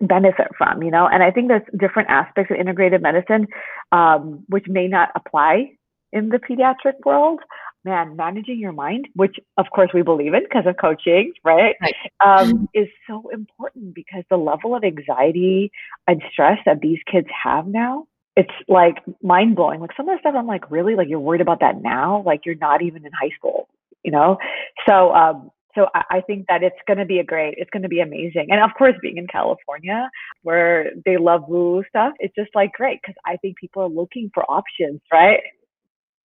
[0.02, 0.84] benefit from?
[0.84, 1.08] You know?
[1.08, 3.48] And i think there's different aspects of integrative medicine
[3.92, 5.72] um, which may not apply
[6.12, 7.40] in the pediatric world
[7.86, 11.76] man, managing your mind, which of course we believe in because of coaching, right?
[11.82, 11.96] right.
[12.26, 15.72] Um, is so important because the level of anxiety
[16.08, 19.80] and stress that these kids have now, it's like mind blowing.
[19.80, 20.96] Like some of the stuff I'm like, really?
[20.96, 22.24] Like you're worried about that now?
[22.26, 23.70] Like you're not even in high school,
[24.04, 24.38] you know?
[24.88, 27.90] So, um, so I think that it's going to be a great, it's going to
[27.90, 28.48] be amazing.
[28.50, 30.10] And of course, being in California
[30.42, 34.32] where they love woo stuff, it's just like great because I think people are looking
[34.34, 35.42] for options, right?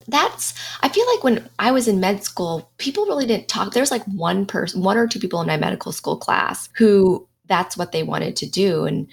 [0.09, 3.73] That's I feel like when I was in med school, people really didn't talk.
[3.73, 7.77] There's like one person, one or two people in my medical school class who that's
[7.77, 8.85] what they wanted to do.
[8.85, 9.07] And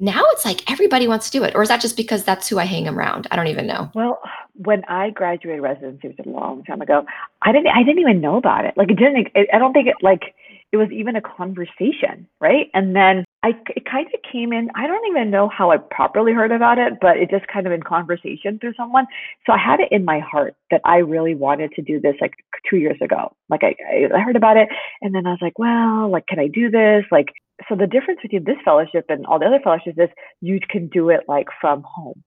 [0.00, 1.54] now it's like everybody wants to do it.
[1.54, 3.28] Or is that just because that's who I hang around?
[3.30, 3.90] I don't even know.
[3.94, 4.20] Well,
[4.54, 7.04] when I graduated residency, it was a long time ago.
[7.42, 8.76] I didn't I didn't even know about it.
[8.76, 10.34] Like it didn't it, I don't think it like
[10.72, 12.70] it was even a conversation, right?
[12.74, 14.70] And then I it kind of came in.
[14.74, 17.72] I don't even know how I properly heard about it, but it just kind of
[17.74, 19.04] in conversation through someone.
[19.44, 22.32] So I had it in my heart that I really wanted to do this like
[22.70, 23.36] two years ago.
[23.50, 23.74] Like I
[24.16, 24.68] I heard about it,
[25.02, 27.04] and then I was like, well, like can I do this?
[27.12, 27.26] Like
[27.68, 30.08] so the difference between this fellowship and all the other fellowships is
[30.40, 32.24] you can do it like from home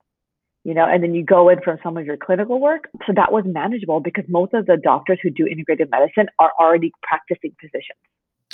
[0.63, 2.89] you know, and then you go in from some of your clinical work.
[3.05, 6.91] So that was manageable because most of the doctors who do integrative medicine are already
[7.03, 8.03] practicing physicians.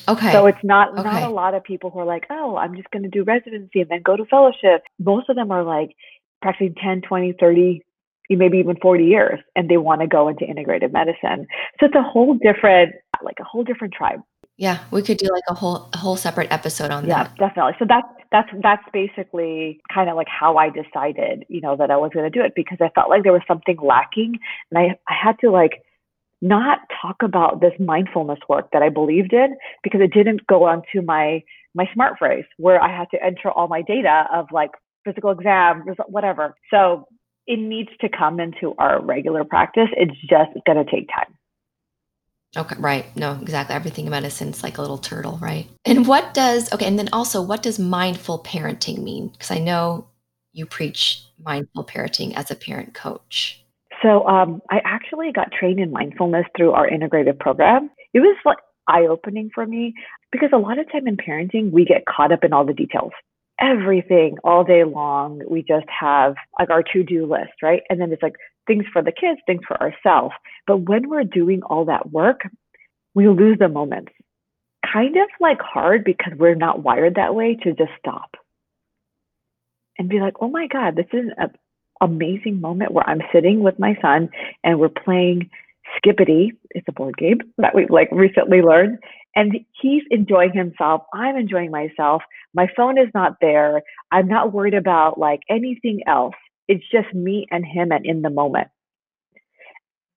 [0.08, 0.32] Okay.
[0.32, 1.04] So it's not okay.
[1.04, 3.82] not a lot of people who are like, oh, I'm just going to do residency
[3.82, 4.84] and then go to fellowship.
[5.00, 5.96] Most of them are like
[6.42, 7.82] practicing 10, 20, 30,
[8.30, 11.48] maybe even 40 years, and they want to go into integrative medicine.
[11.80, 14.22] So it's a whole different, like a whole different tribe.
[14.58, 17.32] Yeah, we could do like a whole a whole separate episode on yeah, that.
[17.40, 17.74] Yeah, definitely.
[17.80, 21.98] So that's that's that's basically kind of like how I decided, you know, that I
[21.98, 24.38] was going to do it because I felt like there was something lacking,
[24.70, 25.84] and I I had to like
[26.44, 31.02] not talk about this mindfulness work that I believed in because it didn't go onto
[31.02, 31.42] my
[31.74, 34.72] my smart phrase where I had to enter all my data of like
[35.06, 36.56] physical exam, whatever.
[36.70, 37.08] So
[37.48, 39.88] it needs to come into our regular practice.
[39.98, 41.34] It's just going to take time.
[42.56, 43.06] Okay, right.
[43.18, 43.76] No, exactly.
[43.76, 45.68] Everything in medicine is like a little turtle, right?
[45.86, 49.30] And what does, okay, and then also, what does mindful parenting mean?
[49.30, 50.08] Because I know
[50.52, 53.63] you preach mindful parenting as a parent coach.
[54.04, 57.90] So um, I actually got trained in mindfulness through our integrative program.
[58.14, 59.94] It was like eye opening for me
[60.32, 63.12] because a lot of time in parenting, we get caught up in all the details.
[63.60, 67.82] Everything all day long, we just have like our to do list, right?
[67.90, 68.36] And then it's like
[68.68, 70.36] things for the kids, things for ourselves.
[70.68, 72.42] But when we're doing all that work,
[73.14, 74.12] we lose the moments.
[74.92, 78.36] Kind of like hard because we're not wired that way to just stop
[79.98, 81.50] and be like, oh my God, this is a
[82.04, 84.30] amazing moment where I'm sitting with my son
[84.64, 85.50] and we're playing
[85.98, 86.54] Skippity.
[86.72, 89.00] It's a board game that we've like recently learned.
[89.36, 91.04] And he's enjoying himself.
[91.14, 92.22] I'm enjoying myself.
[92.54, 93.82] My phone is not there.
[94.12, 96.36] I'm not worried about like anything else.
[96.68, 98.68] It's just me and him and in the moment.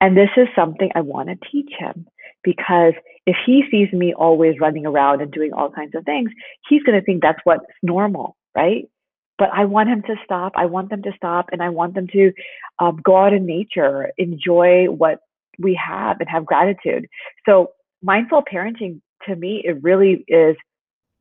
[0.01, 2.07] And this is something I want to teach him
[2.45, 2.93] because
[3.27, 6.31] if he sees me always running around and doing all kinds of things,
[6.69, 8.89] he's going to think that's what's normal, right?
[9.39, 10.53] But I want him to stop.
[10.57, 12.33] I want them to stop and I want them to
[12.79, 15.21] um, go out in nature, enjoy what
[15.59, 17.07] we have and have gratitude.
[17.47, 17.73] So
[18.03, 20.57] mindful parenting to me, it really is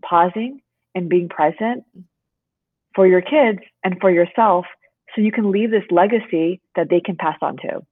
[0.04, 0.62] pausing
[0.93, 1.84] and being present
[2.93, 4.65] for your kids and for yourself
[5.13, 7.86] so you can leave this legacy that they can pass on to.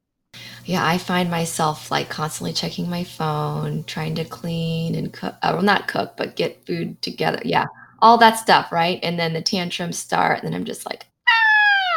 [0.65, 5.51] Yeah, I find myself like constantly checking my phone, trying to clean and cook, uh,
[5.53, 7.41] well, not cook, but get food together.
[7.43, 7.65] Yeah,
[8.03, 8.99] all that stuff, right?
[9.01, 11.05] And then the tantrums start, and then I'm just like,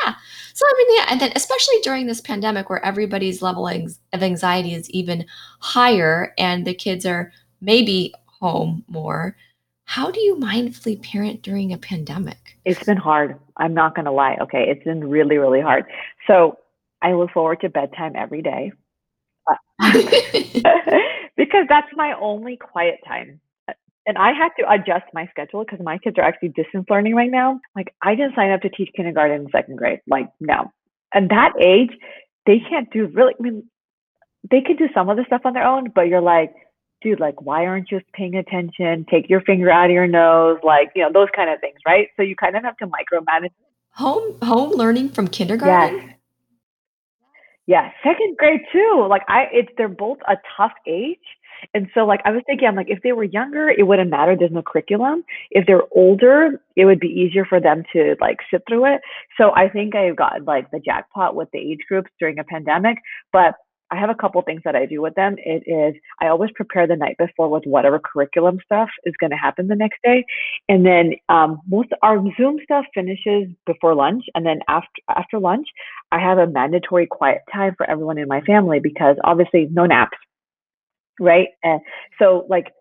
[0.05, 0.19] ah.
[0.55, 4.73] So I mean, yeah, and then especially during this pandemic where everybody's level of anxiety
[4.73, 5.27] is even
[5.59, 9.37] higher, and the kids are maybe home more.
[9.85, 12.59] How do you mindfully parent during a pandemic?
[12.65, 13.39] It's been hard.
[13.57, 14.37] I'm not going to lie.
[14.41, 14.69] Okay.
[14.69, 15.85] It's been really, really hard.
[16.27, 16.59] So
[17.03, 18.73] I look forward to bedtime every day
[21.37, 23.41] because that's my only quiet time.
[24.07, 27.31] And I had to adjust my schedule because my kids are actually distance learning right
[27.31, 27.61] now.
[27.75, 30.01] Like, I didn't sign up to teach kindergarten in second grade.
[30.07, 30.73] Like, no.
[31.13, 31.91] And that age,
[32.47, 33.65] they can't do really, I mean,
[34.49, 36.55] they can do some of the stuff on their own, but you're like,
[37.03, 39.07] dude, like, why aren't you paying attention?
[39.11, 42.09] Take your finger out of your nose, like, you know, those kind of things, right?
[42.17, 43.51] So you kind of have to micromanage.
[43.93, 45.97] Home home learning from kindergarten.
[45.97, 46.17] Yes.
[47.67, 49.07] Yeah, second grade too.
[49.09, 51.19] Like I, it's they're both a tough age,
[51.75, 54.37] and so like I was thinking, I'm like, if they were younger, it wouldn't matter.
[54.37, 55.25] There's no curriculum.
[55.51, 59.01] If they're older, it would be easier for them to like sit through it.
[59.39, 62.99] So I think I got like the jackpot with the age groups during a pandemic.
[63.33, 63.55] But
[63.91, 65.37] I have a couple things that I do with them.
[65.39, 69.37] It is I always prepare the night before with whatever curriculum stuff is going to
[69.37, 70.25] happen the next day,
[70.69, 75.69] and then um, most our Zoom stuff finishes before lunch, and then after after lunch,
[76.11, 80.19] I have a mandatory quiet time for everyone in my family because obviously no naps,
[81.21, 81.49] right?
[81.63, 81.81] And
[82.19, 82.73] so like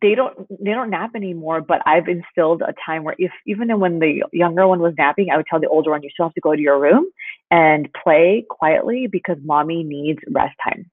[0.00, 3.98] they don't they don't nap anymore but i've instilled a time where if even when
[3.98, 6.40] the younger one was napping i would tell the older one you still have to
[6.40, 7.06] go to your room
[7.50, 10.90] and play quietly because mommy needs rest time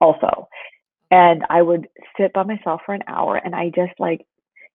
[0.00, 0.48] also
[1.10, 4.24] and i would sit by myself for an hour and i just like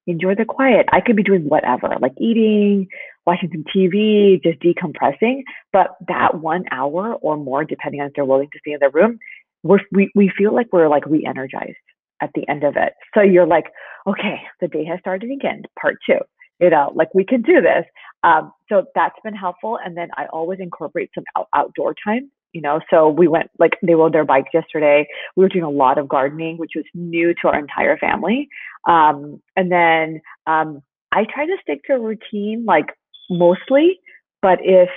[0.06, 2.88] enjoy the quiet i could be doing whatever like eating
[3.26, 8.26] watching some tv just decompressing but that one hour or more depending on if they're
[8.26, 9.18] willing to stay in their room
[9.63, 11.76] we're, we, we feel like we're like re-energized
[12.21, 12.93] at the end of it.
[13.13, 13.65] So you're like,
[14.08, 16.19] okay, the day has started again, part two.
[16.60, 17.86] You know, like we can do this.
[18.23, 19.80] Um, so that's been helpful.
[19.84, 22.32] And then I always incorporate some out- outdoor time.
[22.54, 25.08] You know, so we went like they rode their bikes yesterday.
[25.36, 28.47] We were doing a lot of gardening, which was new to our entire family.
[28.88, 32.86] Um, and then um, I try to stick to a routine, like
[33.28, 33.99] mostly.
[34.43, 34.89] But if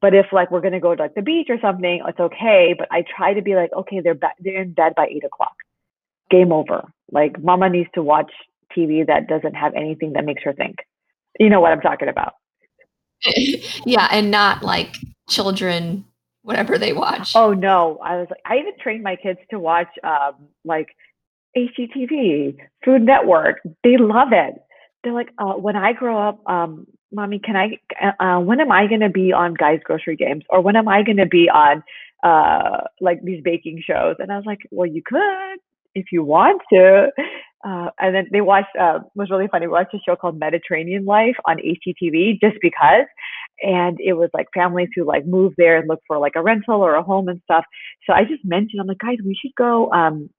[0.00, 2.74] but if like we're gonna go to like the beach or something, it's okay.
[2.76, 5.54] But I try to be like, okay, they're be- they're in bed by eight o'clock
[6.30, 6.90] game over.
[7.10, 8.30] Like mama needs to watch
[8.76, 10.76] TV that doesn't have anything that makes her think.
[11.38, 12.34] You know what I'm talking about.
[13.86, 14.96] yeah, and not like
[15.28, 16.04] children
[16.42, 17.32] whatever they watch.
[17.34, 20.88] Oh no, I was like I even trained my kids to watch um like
[21.56, 23.60] HGTV, Food Network.
[23.82, 24.54] They love it.
[25.02, 27.78] They're like, uh, when I grow up, um, mommy, can I?
[28.20, 31.02] Uh, when am I going to be on Guys Grocery Games, or when am I
[31.02, 31.82] going to be on
[32.24, 34.16] uh, like these baking shows?
[34.18, 35.58] And I was like, well, you could
[35.96, 37.08] if you want to.
[37.66, 39.66] Uh, and then they watched, uh, was really funny.
[39.66, 43.06] We watched a show called Mediterranean Life on HGTV just because.
[43.60, 46.80] And it was like families who like move there and look for like a rental
[46.82, 47.64] or a home and stuff.
[48.06, 50.30] So I just mentioned, I'm like, guys, we should go um,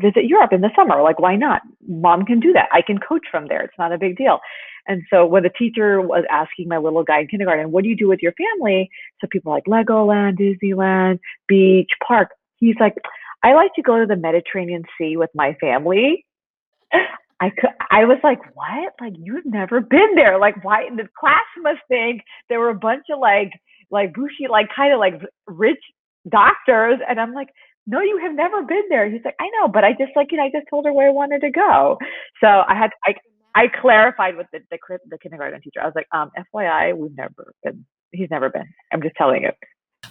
[0.00, 1.02] visit Europe in the summer.
[1.02, 1.62] Like, why not?
[1.86, 2.68] Mom can do that.
[2.72, 3.62] I can coach from there.
[3.62, 4.40] It's not a big deal.
[4.88, 7.96] And so when the teacher was asking my little guy in kindergarten, what do you
[7.96, 8.88] do with your family?
[9.20, 12.30] So people like Legoland, Disneyland, beach, park.
[12.58, 12.94] He's like,
[13.42, 16.24] I like to go to the Mediterranean Sea with my family.
[17.40, 18.94] I could, I was like, what?
[19.00, 20.38] Like you've never been there?
[20.38, 20.86] Like why?
[20.86, 23.50] In the class must think there were a bunch of like,
[23.90, 25.82] like bushy, like kind of like rich
[26.28, 27.48] doctors, and I'm like,
[27.86, 29.08] no, you have never been there.
[29.08, 31.08] He's like, I know, but I just like, you know, I just told her where
[31.08, 31.98] I wanted to go.
[32.40, 33.14] So I had, I,
[33.54, 35.80] I clarified with the the, the kindergarten teacher.
[35.80, 37.86] I was like, um, FYI, we've never been.
[38.12, 38.68] He's never been.
[38.92, 39.50] I'm just telling you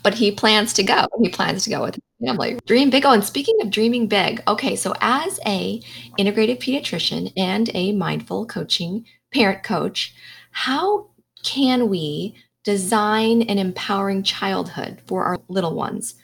[0.04, 1.08] but he plans to go.
[1.20, 2.60] He plans to go with his family.
[2.68, 3.06] Dream big.
[3.06, 5.82] Oh, and speaking of dreaming big, okay, so as a
[6.18, 10.14] integrated pediatrician and a mindful coaching parent coach,
[10.52, 11.10] how
[11.44, 16.16] can we design an empowering childhood for our little ones?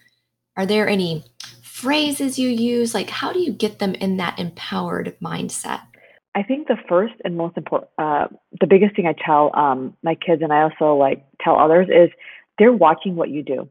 [0.58, 1.24] Are there any
[1.64, 2.94] phrases you use?
[2.94, 5.82] Like, how do you get them in that empowered mindset?
[6.36, 8.28] I think the first and most important, uh,
[8.60, 12.10] the biggest thing I tell um, my kids, and I also like tell others, is
[12.58, 13.70] they're watching what you do.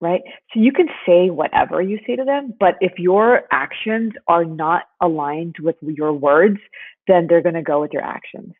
[0.00, 0.22] right?
[0.52, 4.84] So you can say whatever you say to them, but if your actions are not
[5.00, 6.58] aligned with your words,
[7.06, 8.52] then they're going to go with your actions.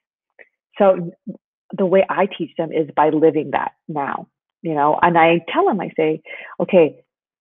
[0.78, 1.12] So
[1.76, 4.28] the way I teach them is by living that now,
[4.62, 6.20] you know, and I tell them, I say,
[6.60, 6.96] okay,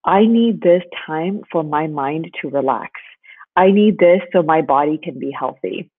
[0.05, 2.91] I need this time for my mind to relax.
[3.55, 5.89] I need this so my body can be healthy.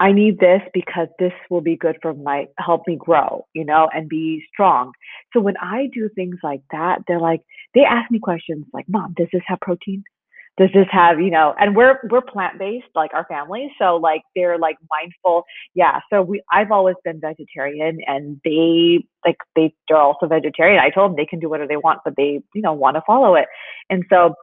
[0.00, 3.88] I need this because this will be good for my help me grow, you know,
[3.94, 4.92] and be strong.
[5.32, 7.42] So when I do things like that, they're like
[7.74, 10.02] they ask me questions like, "Mom, does this have protein?
[10.56, 14.22] Does this have, you know?" And we're we're plant based, like our family, so like
[14.34, 15.44] they're like mindful.
[15.74, 20.80] Yeah, so we I've always been vegetarian, and they like they they're also vegetarian.
[20.80, 23.02] I told them they can do whatever they want, but they you know want to
[23.06, 23.46] follow it,
[23.90, 24.34] and so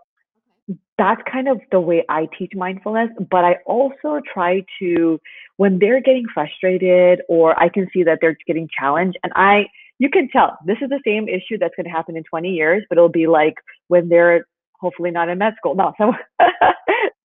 [0.98, 3.10] that's kind of the way I teach mindfulness.
[3.30, 5.20] But I also try to,
[5.58, 9.66] when they're getting frustrated or I can see that they're getting challenged, and I,
[10.00, 12.84] you can tell this is the same issue that's going to happen in 20 years,
[12.90, 13.56] but it'll be like
[13.88, 14.46] when they're
[14.82, 15.76] hopefully not in med school.
[15.76, 16.14] No, so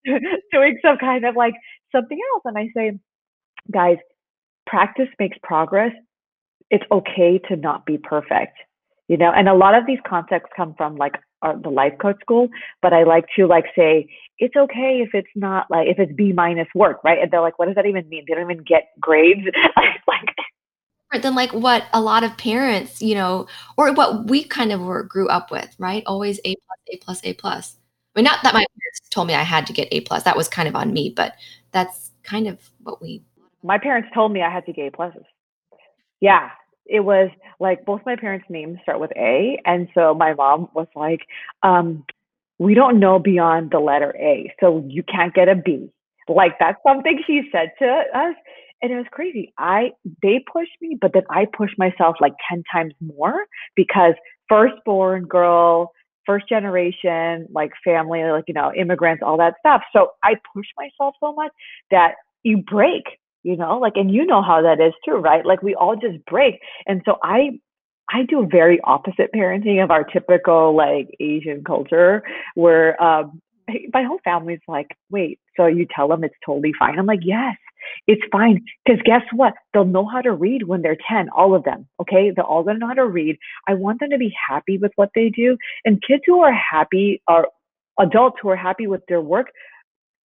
[0.52, 1.54] doing some kind of like
[1.92, 2.42] something else.
[2.44, 2.98] And I say,
[3.72, 3.96] guys,
[4.66, 5.92] practice makes progress.
[6.70, 8.58] It's okay to not be perfect
[9.08, 12.16] you know and a lot of these concepts come from like our, the life coach
[12.20, 12.48] school
[12.82, 16.32] but i like to like say it's okay if it's not like if it's b
[16.32, 18.88] minus work right and they're like what does that even mean they don't even get
[19.00, 19.46] grades
[20.08, 20.34] like
[21.22, 25.02] than like what a lot of parents you know or what we kind of were
[25.02, 27.76] grew up with right always a plus a plus a plus
[28.14, 30.36] i mean not that my parents told me i had to get a plus that
[30.36, 31.34] was kind of on me but
[31.72, 33.22] that's kind of what we
[33.62, 35.24] my parents told me i had to get a pluses
[36.20, 36.50] yeah
[36.88, 39.60] it was like both my parents' names start with A.
[39.64, 41.20] And so my mom was like,
[41.62, 42.04] um,
[42.58, 44.52] we don't know beyond the letter A.
[44.60, 45.90] So you can't get a B.
[46.28, 48.34] Like that's something she said to us.
[48.82, 49.52] And it was crazy.
[49.58, 49.90] I
[50.22, 54.14] they pushed me, but then I pushed myself like 10 times more because
[54.48, 55.92] firstborn girl,
[56.26, 59.82] first generation, like family, like, you know, immigrants, all that stuff.
[59.92, 61.52] So I pushed myself so much
[61.90, 63.04] that you break
[63.46, 66.22] you know like and you know how that is too right like we all just
[66.26, 67.50] break and so i
[68.10, 72.22] i do very opposite parenting of our typical like asian culture
[72.54, 73.40] where um
[73.92, 77.56] my whole family's like wait so you tell them it's totally fine i'm like yes
[78.06, 81.64] it's fine because guess what they'll know how to read when they're 10 all of
[81.64, 83.36] them okay they're all going to know how to read
[83.68, 87.22] i want them to be happy with what they do and kids who are happy
[87.28, 87.48] are
[87.98, 89.48] adults who are happy with their work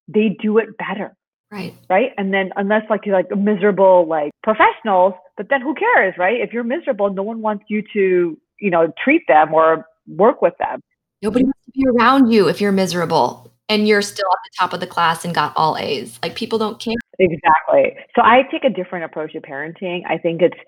[0.09, 1.15] they do it better
[1.51, 1.75] Right.
[1.89, 2.11] Right.
[2.17, 6.41] And then unless like you're like miserable like professionals, but then who cares, right?
[6.41, 10.55] If you're miserable, no one wants you to, you know, treat them or work with
[10.59, 10.81] them.
[11.23, 14.73] Nobody wants to be around you if you're miserable and you're still at the top
[14.73, 16.21] of the class and got all A's.
[16.23, 16.95] Like people don't care.
[17.21, 17.97] Exactly.
[18.17, 20.03] So I take a different approach to parenting.
[20.09, 20.59] I think it's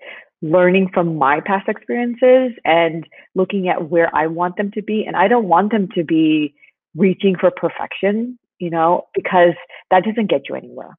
[0.41, 5.03] learning from my past experiences and looking at where I want them to be.
[5.05, 6.53] And I don't want them to be
[6.95, 9.55] reaching for perfection you know, because
[9.91, 10.95] that doesn't get you anywhere.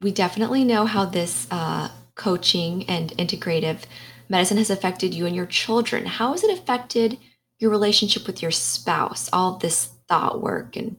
[0.00, 3.80] We definitely know how this uh, coaching and integrative
[4.28, 6.06] medicine has affected you and your children.
[6.06, 7.18] How has it affected
[7.58, 9.28] your relationship with your spouse?
[9.32, 10.98] All this thought work and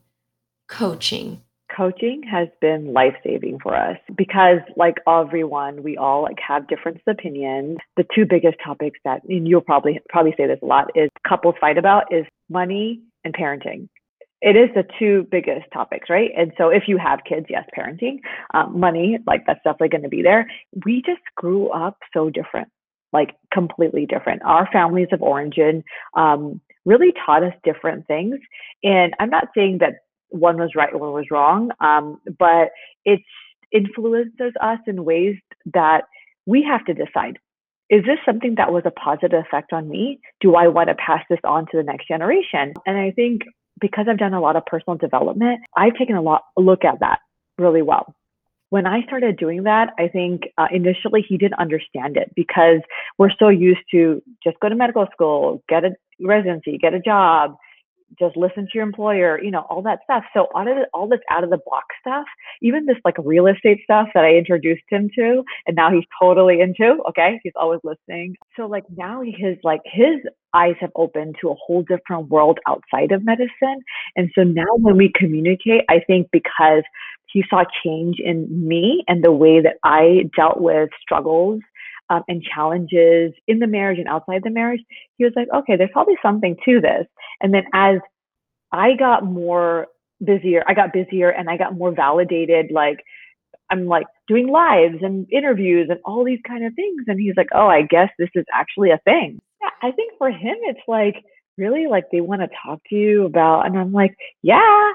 [0.67, 1.41] coaching.
[1.75, 7.01] Coaching has been life saving for us because, like everyone, we all like have different
[7.07, 7.77] opinions.
[7.97, 11.55] The two biggest topics that and you'll probably probably say this a lot is couples
[11.59, 13.89] fight about is money and parenting
[14.41, 16.29] it is the two biggest topics, right?
[16.37, 18.19] And so if you have kids, yes, parenting,
[18.53, 20.47] um, money, like that's definitely going to be there.
[20.85, 22.67] We just grew up so different,
[23.11, 24.43] like completely different.
[24.43, 25.83] Our families of origin
[26.15, 28.35] um, really taught us different things.
[28.83, 32.69] And I'm not saying that one was right, one was wrong, um, but
[33.05, 33.21] it
[33.71, 35.35] influences us in ways
[35.73, 36.03] that
[36.45, 37.37] we have to decide.
[37.89, 40.19] Is this something that was a positive effect on me?
[40.41, 42.73] Do I want to pass this on to the next generation?
[42.85, 43.43] And I think
[43.79, 46.99] because I've done a lot of personal development, I've taken a lot a look at
[47.01, 47.19] that
[47.57, 48.15] really well.
[48.69, 52.81] When I started doing that, I think uh, initially he didn't understand it because
[53.17, 57.55] we're so used to just go to medical school, get a residency, get a job,
[58.19, 60.23] just listen to your employer, you know, all that stuff.
[60.33, 62.25] So all of all this out of the box stuff,
[62.61, 66.61] even this like real estate stuff that I introduced him to, and now he's totally
[66.61, 66.97] into.
[67.09, 68.35] Okay, he's always listening.
[68.55, 70.17] So like now he his like his
[70.53, 73.81] eyes have opened to a whole different world outside of medicine.
[74.15, 76.83] And so now when we communicate, I think because
[77.35, 81.59] he saw change in me and the way that I dealt with struggles
[82.09, 84.81] um, and challenges in the marriage and outside the marriage,
[85.17, 87.05] he was like, okay, there's probably something to this.
[87.41, 87.97] And then as
[88.71, 89.87] I got more
[90.23, 92.99] busier, I got busier and I got more validated, like,
[93.71, 97.03] I'm like doing lives and interviews and all these kind of things.
[97.07, 99.39] And he's like, oh, I guess this is actually a thing.
[99.61, 101.15] Yeah, I think for him, it's like
[101.57, 101.87] really?
[101.87, 104.91] Like they want to talk to you about, and I'm like, yeah,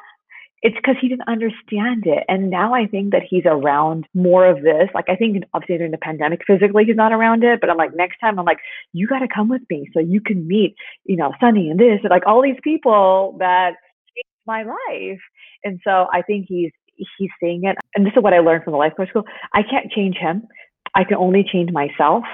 [0.63, 2.25] it's because he didn't understand it.
[2.29, 4.89] And now I think that he's around more of this.
[4.95, 7.95] Like I think obviously during the pandemic, physically he's not around it, but I'm like,
[7.95, 8.59] next time I'm like,
[8.93, 12.01] you got to come with me so you can meet, you know, Sunny and this,
[12.03, 13.73] and like all these people that
[14.15, 15.21] changed my life.
[15.65, 16.73] And so I think he's
[17.19, 17.77] he's seeing it.
[17.95, 19.25] And this is what I learned from the life coach school.
[19.55, 20.47] I can't change him.
[20.95, 22.25] I can only change myself.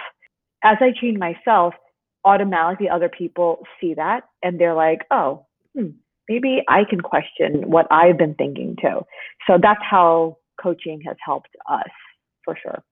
[0.64, 1.74] As I change myself,
[2.24, 5.46] automatically other people see that and they're like, oh,
[5.76, 5.90] hmm,
[6.28, 9.00] maybe I can question what I've been thinking too.
[9.46, 11.90] So that's how coaching has helped us
[12.44, 12.82] for sure.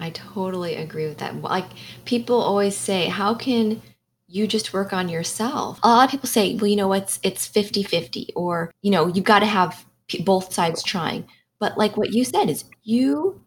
[0.00, 1.40] I totally agree with that.
[1.40, 1.66] Like
[2.04, 3.82] people always say, how can
[4.26, 5.78] you just work on yourself?
[5.82, 9.24] A lot of people say, well, you know, it's it's 50-50 or, you know, you've
[9.24, 9.84] got to have
[10.24, 11.26] both sides trying.
[11.60, 13.40] But like what you said is you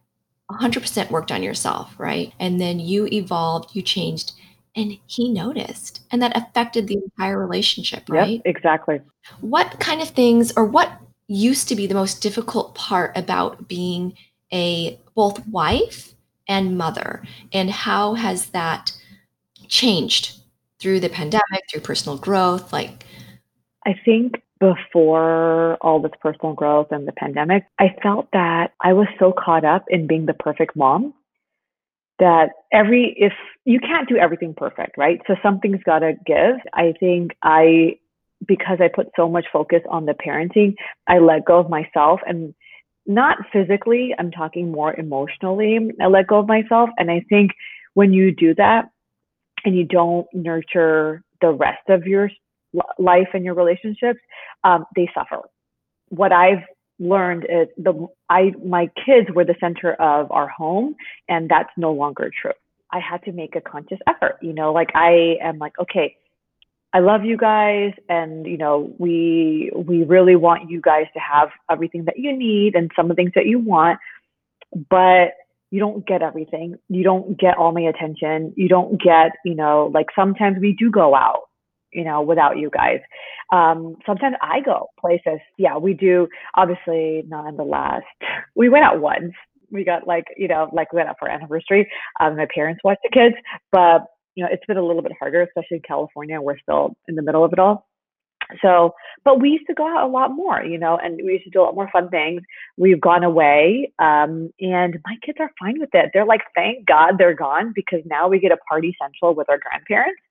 [0.52, 2.34] 100% worked on yourself, right?
[2.40, 4.32] And then you evolved, you changed
[4.78, 8.30] and he noticed and that affected the entire relationship right?
[8.30, 9.02] yep, exactly.
[9.42, 10.92] What kind of things or what
[11.28, 14.14] used to be the most difficult part about being
[14.54, 16.14] a both wife
[16.48, 18.94] and mother and how has that
[19.68, 20.40] changed
[20.80, 23.04] through the pandemic through personal growth like?
[23.86, 29.08] I think before all this personal growth and the pandemic i felt that i was
[29.20, 31.14] so caught up in being the perfect mom
[32.20, 33.34] that every if
[33.66, 35.22] you can't do everything perfect right?
[35.28, 36.56] So something's got to give.
[36.74, 37.98] I think i
[38.46, 40.76] because i put so much focus on the parenting
[41.08, 42.54] i let go of myself and
[43.08, 46.90] not physically i'm talking more emotionally i let go of myself.
[46.98, 47.52] And i think
[47.96, 48.90] when you do that
[49.66, 52.30] and you don't nurture the rest of your
[53.00, 54.20] life and your relationships
[54.64, 55.42] um, they suffer.
[56.10, 56.64] What i've
[57.00, 60.96] learned is the I my kids were the center of our home
[61.30, 62.52] and that's no longer true.
[62.92, 66.16] I had to make a conscious effort, you know, like I am like, okay,
[66.94, 71.50] I love you guys and you know, we we really want you guys to have
[71.70, 74.00] everything that you need and some of the things that you want,
[74.90, 75.34] but
[75.70, 76.76] you don't get everything.
[76.88, 78.54] You don't get all my attention.
[78.56, 81.47] You don't get, you know, like sometimes we do go out
[81.94, 83.00] you know, without you guys.
[83.52, 85.40] Um, sometimes I go places.
[85.58, 86.28] Yeah, we do.
[86.56, 88.06] Obviously, not in the last.
[88.56, 89.34] We went out once.
[89.72, 91.88] We got like, you know, like we went out for anniversary.
[92.20, 93.36] Um, my parents watched the kids,
[93.72, 96.42] but you know, it's been a little bit harder, especially in California.
[96.42, 97.88] We're still in the middle of it all.
[98.62, 98.94] So,
[99.26, 101.50] but we used to go out a lot more, you know, and we used to
[101.50, 102.42] do a lot more fun things.
[102.78, 106.12] We've gone away, um, and my kids are fine with it.
[106.14, 109.60] They're like, thank God they're gone because now we get a party central with our
[109.60, 110.22] grandparents.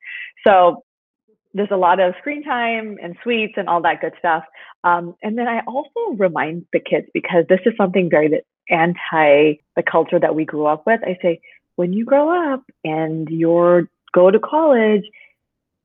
[0.46, 0.82] So
[1.56, 4.44] there's a lot of screen time and sweets and all that good stuff.
[4.84, 9.82] Um, and then I also remind the kids because this is something very anti the
[9.82, 11.00] culture that we grew up with.
[11.02, 11.40] I say,
[11.76, 15.04] when you grow up and you're go to college,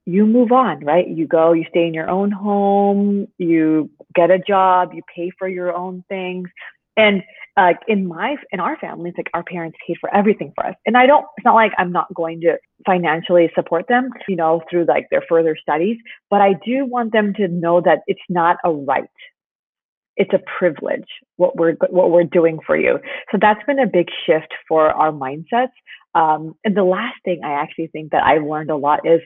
[0.06, 1.08] you move on, right?
[1.08, 5.48] You go, you stay in your own home, you get a job, you pay for
[5.48, 6.50] your own things.
[6.98, 7.24] And
[7.58, 10.66] like uh, in my in our family, it's like our parents paid for everything for
[10.66, 10.76] us.
[10.86, 14.62] And I don't it's not like I'm not going to financially support them, you know,
[14.70, 15.98] through like their further studies,
[16.30, 19.10] but I do want them to know that it's not a right.
[20.16, 23.00] It's a privilege what we're what we're doing for you.
[23.32, 25.72] So that's been a big shift for our mindsets.
[26.14, 29.22] Um, and the last thing I actually think that I've learned a lot is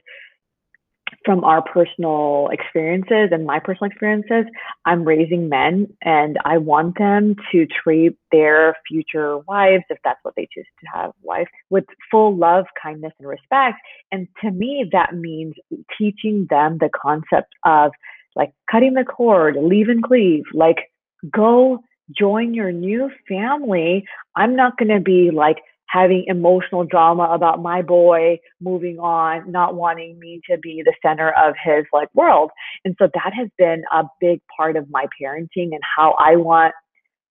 [1.25, 4.45] from our personal experiences and my personal experiences,
[4.85, 10.35] I'm raising men and I want them to treat their future wives, if that's what
[10.37, 13.77] they choose to have wives, with full love, kindness, and respect.
[14.11, 15.55] And to me, that means
[15.97, 17.91] teaching them the concept of
[18.35, 20.91] like cutting the cord, leave and cleave, like
[21.31, 21.79] go
[22.15, 24.05] join your new family.
[24.35, 25.57] I'm not going to be like,
[25.87, 31.31] having emotional drama about my boy moving on, not wanting me to be the center
[31.31, 32.51] of his like world.
[32.83, 36.73] And so that has been a big part of my parenting and how I want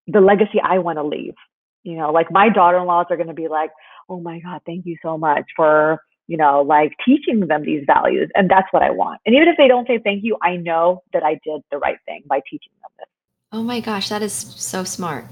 [0.07, 1.35] the legacy I want to leave.
[1.83, 3.71] You know, like my daughter-in-laws are going to be like,
[4.09, 8.31] "Oh my god, thank you so much for, you know, like teaching them these values."
[8.35, 9.21] And that's what I want.
[9.27, 11.99] And even if they don't say thank you, I know that I did the right
[12.07, 13.09] thing by teaching them this.
[13.53, 15.27] Oh my gosh, that is so smart.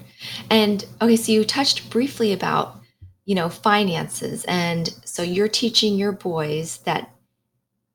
[0.51, 2.82] And okay, so you touched briefly about
[3.25, 4.45] you know, finances.
[4.47, 7.11] And so you're teaching your boys that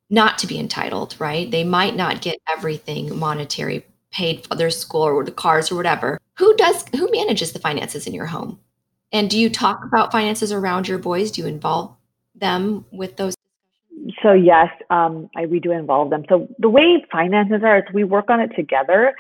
[0.10, 1.50] not to be entitled, right?
[1.52, 6.20] They might not get everything monetary paid for their school or the cars or whatever.
[6.38, 8.60] Who does who manages the finances in your home?
[9.12, 11.32] And do you talk about finances around your boys?
[11.32, 11.96] Do you involve
[12.36, 13.36] them with those?
[14.24, 16.24] So yes, um, I, we do involve them.
[16.30, 19.14] So the way finances are, we work on it together.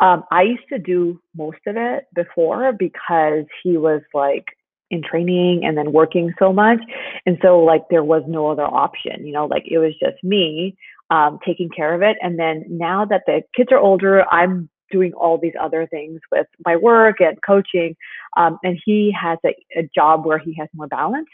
[0.00, 4.46] Um, I used to do most of it before because he was like
[4.92, 6.78] in training and then working so much.
[7.26, 10.76] And so like there was no other option, you know, like it was just me
[11.10, 12.16] um, taking care of it.
[12.22, 16.46] And then now that the kids are older, I'm doing all these other things with
[16.66, 17.96] my work and coaching.
[18.36, 21.28] Um, and he has a, a job where he has more balance.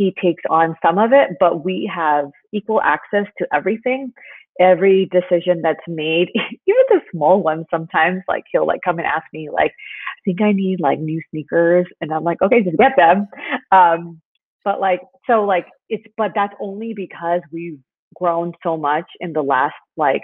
[0.00, 4.14] He takes on some of it, but we have equal access to everything
[4.60, 9.24] every decision that's made, even the small ones sometimes, like he'll like come and ask
[9.32, 11.86] me, like, I think I need like new sneakers.
[12.00, 13.26] And I'm like, okay, just get them.
[13.72, 14.20] Um,
[14.64, 17.78] but like, so like it's, but that's only because we've
[18.14, 20.22] grown so much in the last like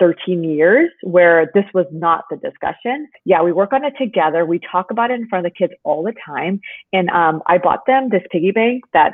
[0.00, 3.08] 13 years where this was not the discussion.
[3.24, 4.44] Yeah, we work on it together.
[4.44, 6.60] We talk about it in front of the kids all the time.
[6.92, 9.12] And um, I bought them this piggy bank that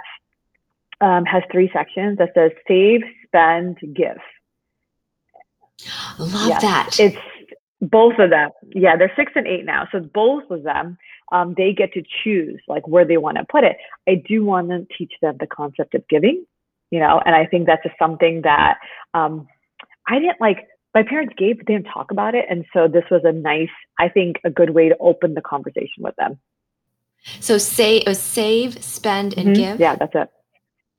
[1.00, 4.18] um, has three sections that says save, spend, give.
[6.18, 7.00] Love yes, that.
[7.00, 7.16] It's
[7.80, 8.50] both of them.
[8.74, 9.88] Yeah, they're six and eight now.
[9.90, 10.98] So both of them,
[11.32, 13.76] um, they get to choose like where they want to put it.
[14.08, 16.44] I do want to teach them the concept of giving,
[16.90, 18.78] you know, and I think that's just something that
[19.14, 19.48] um,
[20.06, 20.66] I didn't like.
[20.92, 23.70] My parents gave, but they didn't talk about it, and so this was a nice,
[23.98, 26.40] I think, a good way to open the conversation with them.
[27.38, 29.62] So say, uh, save, spend, and mm-hmm.
[29.62, 29.80] give.
[29.80, 30.30] Yeah, that's it.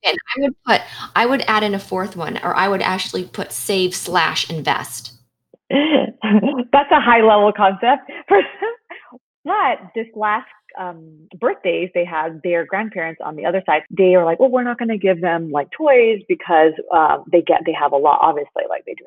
[0.04, 0.80] And I would put,
[1.14, 5.12] I would add in a fourth one, or I would actually put save slash invest.
[5.70, 8.10] That's a high level concept.
[8.28, 10.48] but this last
[10.78, 14.64] um, birthdays they had their grandparents on the other side they are like well we're
[14.64, 18.18] not going to give them like toys because um, they get they have a lot
[18.22, 19.04] obviously like they do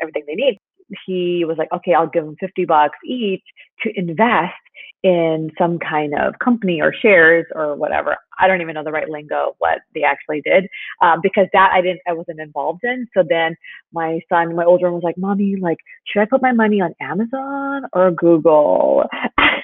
[0.00, 0.58] everything they need
[1.06, 3.42] he was like okay i'll give them 50 bucks each
[3.82, 4.54] to invest
[5.02, 8.16] in some kind of company or shares or whatever.
[8.38, 10.68] I don't even know the right lingo what they actually did
[11.00, 13.06] um, because that I didn't I wasn't involved in.
[13.16, 13.56] So then
[13.92, 16.94] my son, my older one, was like, "Mommy, like, should I put my money on
[17.00, 19.04] Amazon or Google?"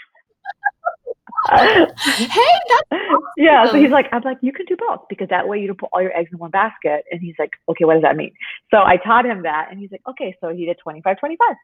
[1.50, 1.86] hey,
[2.68, 3.22] that's awesome.
[3.36, 3.66] yeah.
[3.70, 5.90] So he's like, I'm like, you can do both because that way you don't put
[5.92, 7.04] all your eggs in one basket.
[7.10, 8.32] And he's like, okay, what does that mean?
[8.70, 11.56] So I taught him that, and he's like, okay, so he did 25, 25.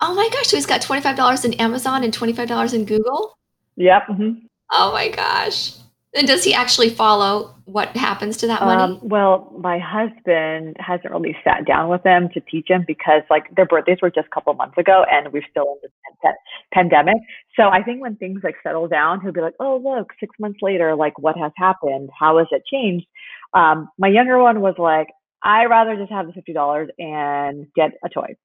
[0.00, 3.38] Oh my gosh, so he's got $25 in Amazon and $25 in Google?
[3.76, 4.06] Yep.
[4.08, 4.46] Mm-hmm.
[4.72, 5.72] Oh my gosh.
[6.14, 8.80] And does he actually follow what happens to that money?
[8.80, 13.52] Um, well, my husband hasn't really sat down with them to teach him because like
[13.56, 15.90] their birthdays were just a couple months ago and we're still in
[16.22, 16.34] this
[16.72, 17.16] pandemic.
[17.56, 20.60] So I think when things like settle down, he'll be like, oh, look, six months
[20.62, 22.10] later, like what has happened?
[22.16, 23.06] How has it changed?
[23.52, 25.08] Um, my younger one was like,
[25.42, 28.36] I rather just have the $50 and get a toy.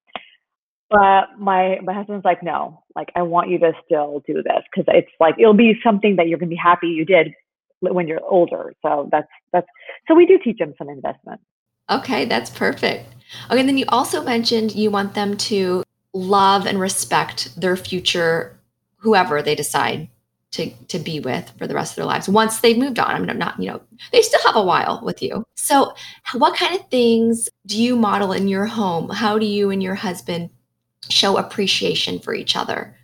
[0.89, 4.85] But my my husband's like, no, like I want you to still do this because
[4.87, 7.31] it's like it'll be something that you're gonna be happy you did
[7.81, 8.73] when you're older.
[8.81, 9.67] So that's that's
[10.07, 11.41] so we do teach them some investment.
[11.89, 13.15] Okay, that's perfect.
[13.49, 18.59] Okay, and then you also mentioned you want them to love and respect their future,
[18.97, 20.09] whoever they decide
[20.51, 23.11] to to be with for the rest of their lives once they've moved on.
[23.11, 25.45] I mean, I'm not, you know, they still have a while with you.
[25.55, 25.93] So,
[26.33, 29.09] what kind of things do you model in your home?
[29.09, 30.49] How do you and your husband
[31.09, 32.95] show appreciation for each other.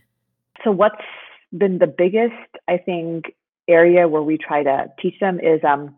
[0.63, 0.95] So, what's
[1.55, 2.33] been the biggest,
[2.67, 3.33] I think,
[3.67, 5.95] area where we try to teach them is um,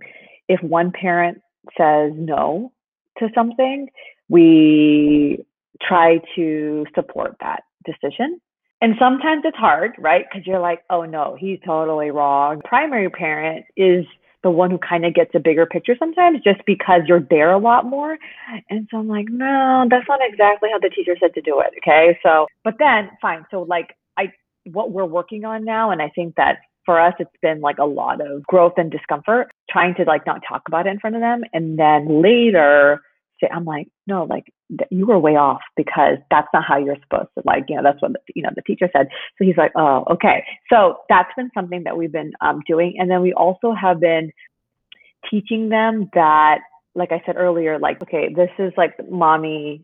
[0.47, 1.41] if one parent
[1.77, 2.71] says no
[3.19, 3.89] to something,
[4.29, 5.43] we
[5.81, 8.39] try to support that decision.
[8.81, 10.25] And sometimes it's hard, right?
[10.29, 12.61] Because you're like, oh no, he's totally wrong.
[12.63, 14.05] Primary parent is
[14.43, 17.57] the one who kind of gets a bigger picture sometimes just because you're there a
[17.57, 18.17] lot more.
[18.69, 21.73] And so I'm like, no, that's not exactly how the teacher said to do it.
[21.79, 22.19] Okay.
[22.21, 23.45] So, but then fine.
[23.49, 24.31] So like I,
[24.71, 27.85] what we're working on now, and I think that for us, it's been like a
[27.85, 31.21] lot of growth and discomfort trying to like not talk about it in front of
[31.21, 31.43] them.
[31.53, 33.01] And then later
[33.41, 34.45] say, I'm like, no, like
[34.89, 38.01] you were way off because that's not how you're supposed to like you know that's
[38.01, 39.09] what the, you know the teacher said.
[39.37, 40.43] So he's like oh okay.
[40.71, 42.95] So that's been something that we've been um, doing.
[42.97, 44.31] And then we also have been
[45.29, 46.59] teaching them that
[46.95, 49.83] like i said earlier like okay this is like mommy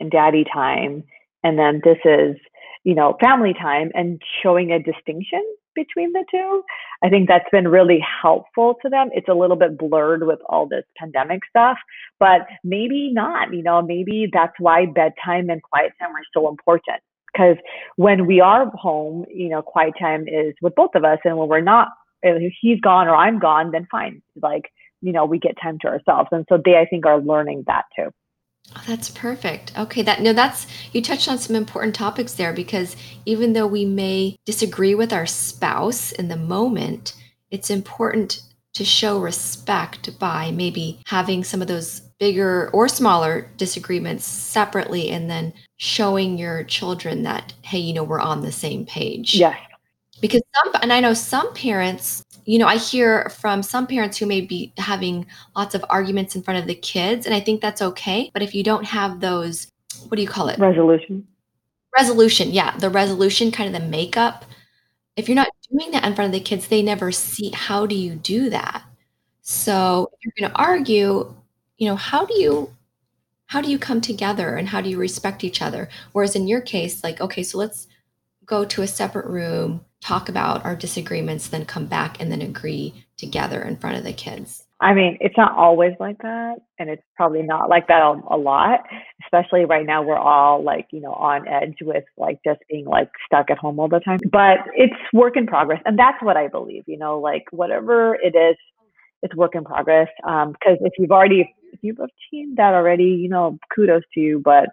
[0.00, 1.02] and daddy time
[1.42, 2.36] and then this is
[2.84, 5.42] you know family time and showing a distinction
[5.74, 6.62] between the two.
[7.02, 9.10] I think that's been really helpful to them.
[9.12, 11.78] It's a little bit blurred with all this pandemic stuff,
[12.18, 13.52] but maybe not.
[13.52, 17.00] You know, maybe that's why bedtime and quiet time are so important.
[17.32, 17.56] Because
[17.96, 21.18] when we are home, you know, quiet time is with both of us.
[21.24, 21.88] And when we're not,
[22.22, 24.22] if he's gone or I'm gone, then fine.
[24.40, 24.70] Like,
[25.00, 26.28] you know, we get time to ourselves.
[26.30, 28.10] And so they, I think, are learning that too.
[28.74, 29.78] Oh, that's perfect.
[29.78, 32.96] Okay, that no, that's you touched on some important topics there because
[33.26, 37.14] even though we may disagree with our spouse in the moment,
[37.50, 38.42] it's important
[38.74, 45.30] to show respect by maybe having some of those bigger or smaller disagreements separately and
[45.30, 49.34] then showing your children that hey, you know, we're on the same page.
[49.34, 49.58] Yes.
[50.20, 54.26] Because some and I know some parents you know, I hear from some parents who
[54.26, 55.26] may be having
[55.56, 58.30] lots of arguments in front of the kids, and I think that's okay.
[58.32, 59.68] But if you don't have those,
[60.08, 60.58] what do you call it?
[60.58, 61.26] Resolution.
[61.96, 64.44] Resolution, yeah, the resolution, kind of the makeup.
[65.16, 67.94] If you're not doing that in front of the kids, they never see how do
[67.94, 68.82] you do that.
[69.42, 71.34] So if you're going to argue,
[71.76, 72.74] you know, how do you
[73.46, 75.86] how do you come together and how do you respect each other?
[76.12, 77.86] Whereas in your case, like, okay, so let's
[78.46, 83.04] go to a separate room, talk about our disagreements, then come back and then agree
[83.16, 84.64] together in front of the kids.
[84.80, 88.80] I mean, it's not always like that, and it's probably not like that a, lot.
[89.24, 93.08] Especially right now, we're all like, you know, on edge with like just being like
[93.24, 94.18] stuck at home all the time.
[94.32, 96.82] But it's work in progress, and that's what I believe.
[96.88, 98.56] You know, like whatever it is,
[99.22, 100.08] it's work in progress.
[100.16, 104.42] Because um, if you've already if you've achieved that already, you know, kudos to you.
[104.44, 104.70] But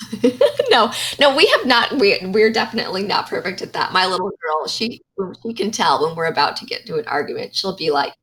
[0.70, 1.98] no, no, we have not.
[1.98, 3.92] We we're definitely not perfect at that.
[3.92, 5.02] My little girl, she
[5.42, 7.54] she can tell when we're about to get to an argument.
[7.54, 8.14] She'll be like,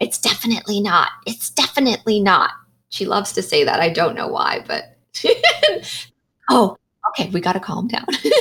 [0.00, 1.10] "It's definitely not.
[1.26, 2.50] It's definitely not."
[2.90, 3.80] She loves to say that.
[3.80, 4.96] I don't know why, but
[6.50, 6.76] oh,
[7.10, 8.06] okay, we got to calm down.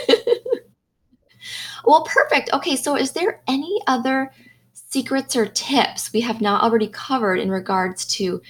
[1.86, 2.52] well, perfect.
[2.54, 4.32] Okay, so is there any other
[4.74, 8.42] secrets or tips we have not already covered in regards to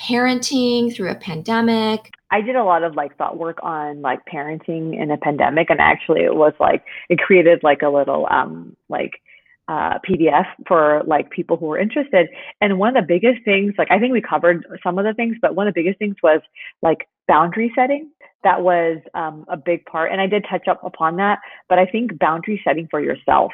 [0.00, 2.12] parenting through a pandemic?
[2.30, 5.80] I did a lot of like thought work on like parenting in a pandemic and
[5.80, 9.20] actually it was like it created like a little um like
[9.68, 12.28] uh, PDF for like people who were interested.
[12.60, 15.36] And one of the biggest things, like I think we covered some of the things,
[15.40, 16.40] but one of the biggest things was
[16.82, 18.10] like boundary setting.
[18.42, 21.38] That was um, a big part, and I did touch up upon that.
[21.68, 23.52] But I think boundary setting for yourself.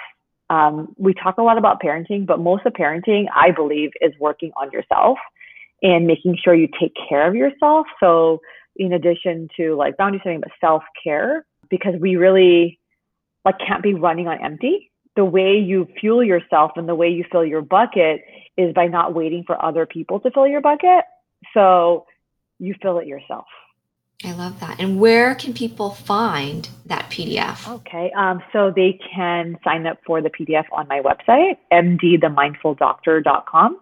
[0.49, 4.53] Um, we talk a lot about parenting, but most of parenting, I believe, is working
[4.57, 5.19] on yourself
[5.83, 7.87] and making sure you take care of yourself.
[8.01, 8.41] So,
[8.77, 12.79] in addition to like boundary setting, but self care, because we really
[13.45, 14.91] like can't be running on empty.
[15.17, 18.21] The way you fuel yourself and the way you fill your bucket
[18.59, 21.05] is by not waiting for other people to fill your bucket.
[21.55, 22.07] So,
[22.59, 23.47] you fill it yourself.
[24.25, 24.81] I love that.
[24.81, 27.69] And where can people find that PDF?
[27.69, 33.79] Okay, um, so they can sign up for the PDF on my website, mdthemindfuldoctor.com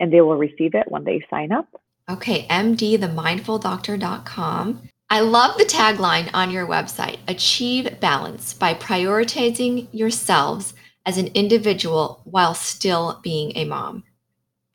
[0.00, 1.80] and they will receive it when they sign up.
[2.10, 4.82] Okay, mdthemindfuldoctor.com.
[5.12, 10.74] I love the tagline on your website Achieve balance by prioritizing yourselves
[11.06, 14.02] as an individual while still being a mom.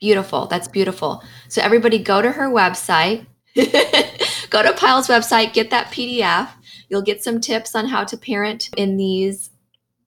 [0.00, 0.46] Beautiful.
[0.46, 1.22] That's beautiful.
[1.48, 3.24] So, everybody go to her website,
[3.54, 6.50] go to Payal's website, get that PDF.
[6.88, 9.50] You'll get some tips on how to parent in these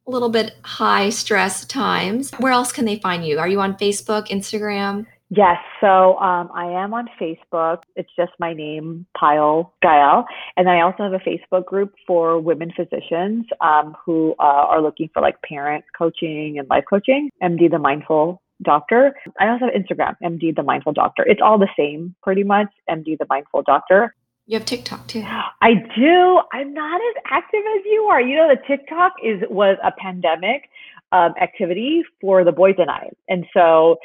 [0.09, 2.31] a little bit high stress times.
[2.39, 3.37] Where else can they find you?
[3.37, 5.05] Are you on Facebook, Instagram?
[5.29, 7.83] Yes, so um, I am on Facebook.
[7.95, 10.25] It's just my name, Payal Goyal.
[10.57, 15.09] And I also have a Facebook group for women physicians um, who uh, are looking
[15.13, 19.13] for like parent coaching and life coaching, MD the Mindful Doctor.
[19.39, 21.23] I also have Instagram, MD the Mindful Doctor.
[21.27, 24.15] It's all the same pretty much, MD the Mindful Doctor.
[24.49, 25.21] You have TikTok too.
[25.61, 26.39] I do.
[26.51, 28.19] I'm not as active as you are.
[28.19, 30.71] You know, the TikTok is was a pandemic
[31.11, 33.97] um, activity for the boys and I, and so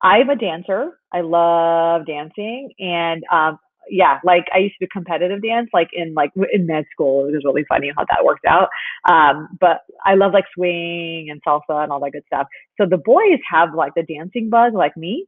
[0.00, 1.00] I'm a dancer.
[1.12, 3.58] I love dancing, and um,
[3.90, 7.26] yeah, like I used to do competitive dance, like in like in med school.
[7.26, 8.68] It was really funny how that worked out.
[9.08, 12.46] Um, but I love like swing and salsa and all that good stuff.
[12.80, 15.26] So the boys have like the dancing bug, like me,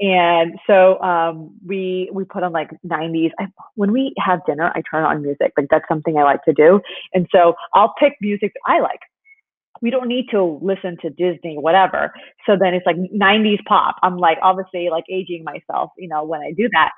[0.00, 3.30] and so um, we we put on like 90s.
[3.38, 5.52] I, when we have dinner, I turn on music.
[5.56, 6.80] Like that's something I like to do.
[7.12, 9.00] And so I'll pick music I like.
[9.80, 12.12] We don't need to listen to Disney, whatever.
[12.46, 13.96] So then it's like 90s pop.
[14.02, 16.90] I'm like obviously like aging myself, you know, when I do that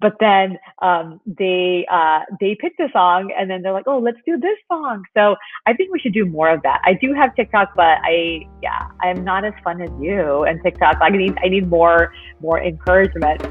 [0.00, 4.18] but then um, they uh, they picked a song and then they're like, oh, let's
[4.24, 5.04] do this song.
[5.14, 5.36] So
[5.66, 6.80] I think we should do more of that.
[6.84, 10.96] I do have TikTok, but I yeah, I'm not as fun as you and TikTok.
[11.00, 13.42] I need I need more more encouragement.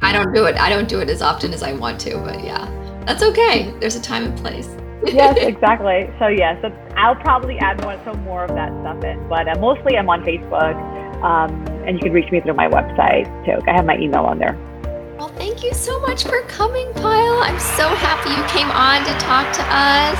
[0.00, 0.56] I don't do it.
[0.58, 2.64] I don't do it as often as I want to, but yeah,
[3.06, 3.74] that's okay.
[3.78, 4.70] There's a time and place.
[5.04, 6.08] yes, exactly.
[6.18, 9.46] So yes, yeah, so I'll probably add more some more of that stuff in, but
[9.46, 10.74] uh, mostly I'm on Facebook,
[11.22, 11.50] um,
[11.86, 13.60] and you can reach me through my website too.
[13.68, 14.56] I have my email on there.
[15.22, 17.42] Well, thank you so much for coming, Payal.
[17.42, 20.18] I'm so happy you came on to talk to us.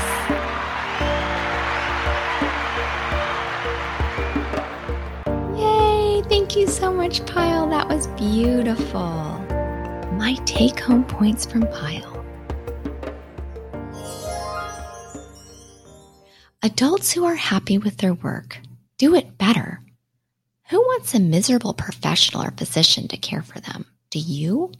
[5.59, 6.21] Yay!
[6.29, 7.69] Thank you so much, Payal.
[7.69, 9.01] That was beautiful.
[10.13, 12.23] My take home points from Payal.
[16.61, 18.57] Adults who are happy with their work
[18.97, 19.81] do it better.
[20.69, 23.85] Who wants a miserable professional or physician to care for them?
[24.09, 24.71] Do you?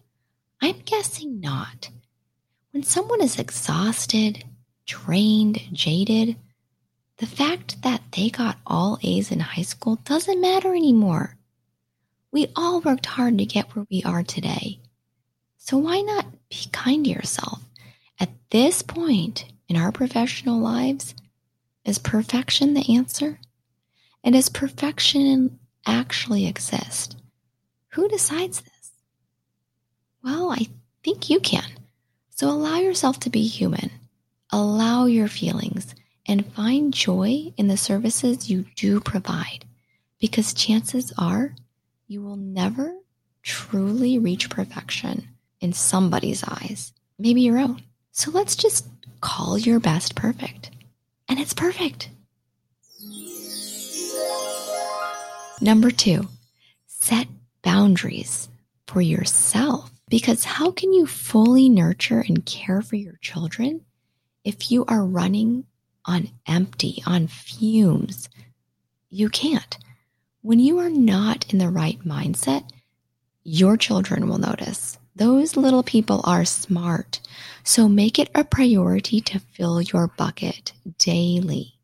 [0.63, 1.89] I'm guessing not.
[2.71, 4.45] When someone is exhausted,
[4.85, 6.37] drained, jaded,
[7.17, 11.37] The fact that they got all A's in high school doesn't matter anymore.
[12.31, 14.79] We all worked hard to get where we are today.
[15.57, 17.61] So why not be kind to yourself?
[18.19, 21.15] At this point in our professional lives,
[21.85, 23.39] is perfection the answer?
[24.23, 27.15] And does perfection actually exist?
[27.89, 28.72] Who decides this?
[30.23, 30.67] Well, I
[31.03, 31.69] think you can.
[32.29, 33.91] So allow yourself to be human.
[34.51, 35.93] Allow your feelings
[36.25, 39.65] and find joy in the services you do provide
[40.19, 41.53] because chances are
[42.07, 42.95] you will never
[43.41, 45.27] truly reach perfection
[45.59, 47.81] in somebody's eyes, maybe your own.
[48.11, 48.85] So let's just
[49.21, 50.71] call your best perfect.
[51.27, 52.09] And it's perfect.
[55.61, 56.27] Number two,
[56.87, 57.27] set
[57.61, 58.49] boundaries
[58.87, 59.92] for yourself.
[60.09, 63.81] Because how can you fully nurture and care for your children
[64.43, 65.65] if you are running
[66.05, 68.29] on empty, on fumes?
[69.09, 69.77] You can't.
[70.41, 72.69] When you are not in the right mindset,
[73.43, 74.97] your children will notice.
[75.15, 77.19] Those little people are smart.
[77.63, 81.75] So make it a priority to fill your bucket daily.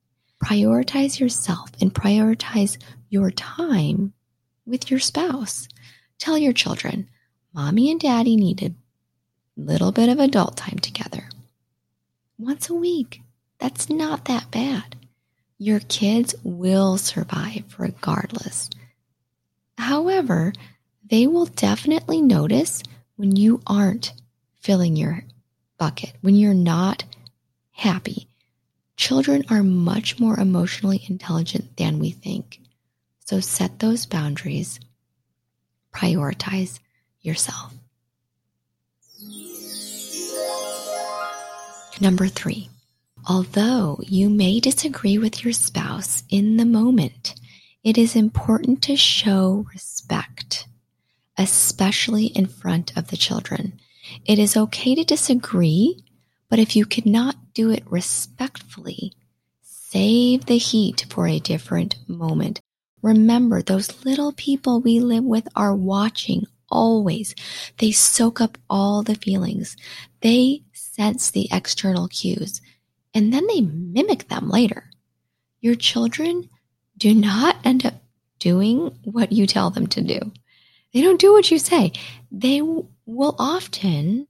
[0.43, 2.77] Prioritize yourself and prioritize
[3.09, 4.13] your time
[4.65, 5.67] with your spouse.
[6.17, 7.09] Tell your children,
[7.53, 8.73] mommy and daddy need a
[9.57, 11.29] little bit of adult time together.
[12.37, 13.21] Once a week.
[13.59, 14.95] That's not that bad.
[15.57, 18.69] Your kids will survive regardless.
[19.77, 20.53] However,
[21.05, 22.81] they will definitely notice
[23.17, 24.13] when you aren't
[24.61, 25.25] filling your
[25.77, 27.03] bucket, when you're not
[27.71, 28.27] happy.
[28.95, 32.61] Children are much more emotionally intelligent than we think.
[33.25, 34.79] So set those boundaries,
[35.93, 36.79] prioritize
[37.29, 37.73] yourself.
[42.01, 42.69] Number three,
[43.27, 47.35] Although you may disagree with your spouse in the moment,
[47.83, 50.67] it is important to show respect,
[51.37, 53.79] especially in front of the children.
[54.25, 56.03] It is okay to disagree,
[56.49, 59.13] but if you cannot do it respectfully,
[59.61, 62.61] save the heat for a different moment.
[63.01, 67.35] Remember, those little people we live with are watching always.
[67.77, 69.75] They soak up all the feelings.
[70.21, 72.61] They sense the external cues
[73.13, 74.89] and then they mimic them later.
[75.61, 76.49] Your children
[76.97, 77.95] do not end up
[78.39, 80.19] doing what you tell them to do.
[80.93, 81.91] They don't do what you say.
[82.31, 84.27] They will often,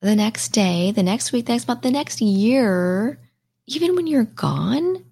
[0.00, 3.18] the next day, the next week, the next month, the next year,
[3.66, 5.04] even when you're gone,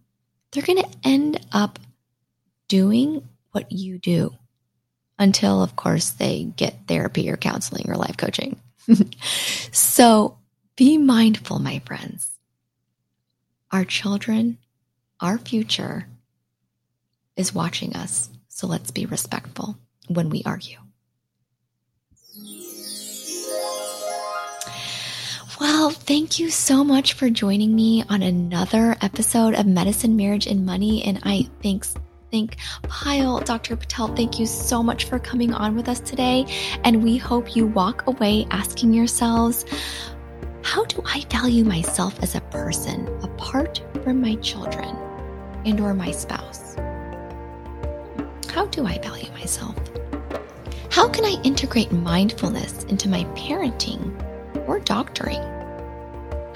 [0.53, 1.79] they're going to end up
[2.69, 4.31] doing what you do
[5.19, 8.61] until, of course, they get therapy or counseling or life coaching.
[9.73, 10.39] so
[10.77, 12.31] be mindful, my friends
[13.75, 14.57] our children,
[15.21, 16.07] our future
[17.37, 18.31] is watching us.
[18.47, 20.79] So let's be respectful when we argue.
[25.61, 30.65] Well, thank you so much for joining me on another episode of Medicine, Marriage, and
[30.65, 31.03] Money.
[31.03, 31.97] And I thanks
[32.35, 33.77] thank Payal, Dr.
[33.77, 36.45] Patel, thank you so much for coming on with us today.
[36.83, 39.65] And we hope you walk away asking yourselves,
[40.63, 44.97] how do I value myself as a person apart from my children
[45.65, 46.75] and or my spouse?
[48.49, 49.77] How do I value myself?
[50.91, 54.03] How can I integrate mindfulness into my parenting
[54.67, 55.43] or doctoring?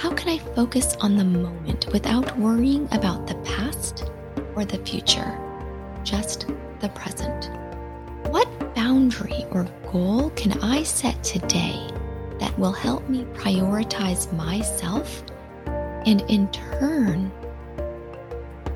[0.01, 4.11] How can I focus on the moment without worrying about the past
[4.57, 5.39] or the future,
[6.09, 6.47] just
[6.81, 7.51] the present?
[8.31, 11.87] What boundary or goal can I set today
[12.41, 15.23] that will help me prioritize myself
[16.07, 17.31] and in turn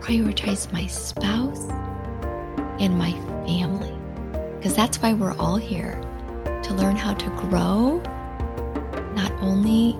[0.00, 1.68] prioritize my spouse
[2.80, 3.12] and my
[3.46, 3.96] family.
[4.58, 6.00] Because that's why we're all here
[6.64, 8.00] to learn how to grow
[9.14, 9.96] not only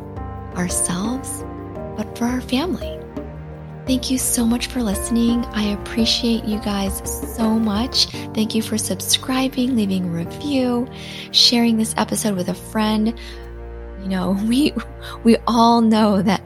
[0.57, 1.45] ourselves,
[1.97, 3.02] but for our family.
[3.85, 5.45] Thank you so much for listening.
[5.47, 7.03] I appreciate you guys
[7.37, 8.07] so much.
[8.33, 10.89] Thank you for subscribing, leaving a review,
[11.33, 13.19] sharing this episode with a friend.
[14.03, 14.73] You know, we
[15.25, 16.43] we all know that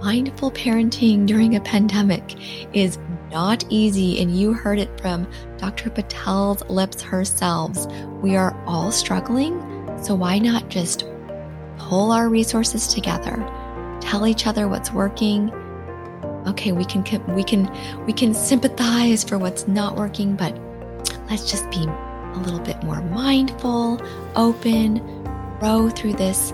[0.00, 2.36] mindful parenting during a pandemic
[2.74, 2.98] is
[3.30, 5.28] not easy and you heard it from
[5.58, 5.90] Dr.
[5.90, 7.86] Patel's lips herself.
[8.22, 9.60] We are all struggling,
[10.02, 11.04] so why not just
[11.76, 13.36] pull our resources together,
[14.00, 15.52] tell each other what's working.
[16.46, 17.70] Okay, we can we can
[18.06, 20.56] we can sympathize for what's not working, but
[21.28, 24.00] let's just be a little bit more mindful,
[24.36, 25.02] open,
[25.58, 26.52] grow through this,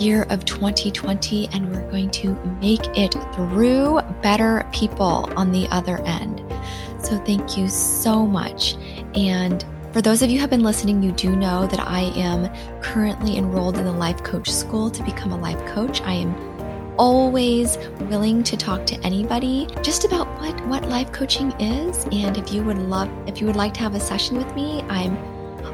[0.00, 5.98] year of 2020 and we're going to make it through better people on the other
[6.02, 6.42] end.
[7.02, 8.76] So thank you so much.
[9.14, 12.52] And for those of you who have been listening, you do know that I am
[12.82, 16.02] currently enrolled in the life coach school to become a life coach.
[16.02, 16.45] I am
[16.98, 22.04] always willing to talk to anybody just about what what life coaching is.
[22.12, 24.82] And if you would love if you would like to have a session with me
[24.88, 25.16] i'm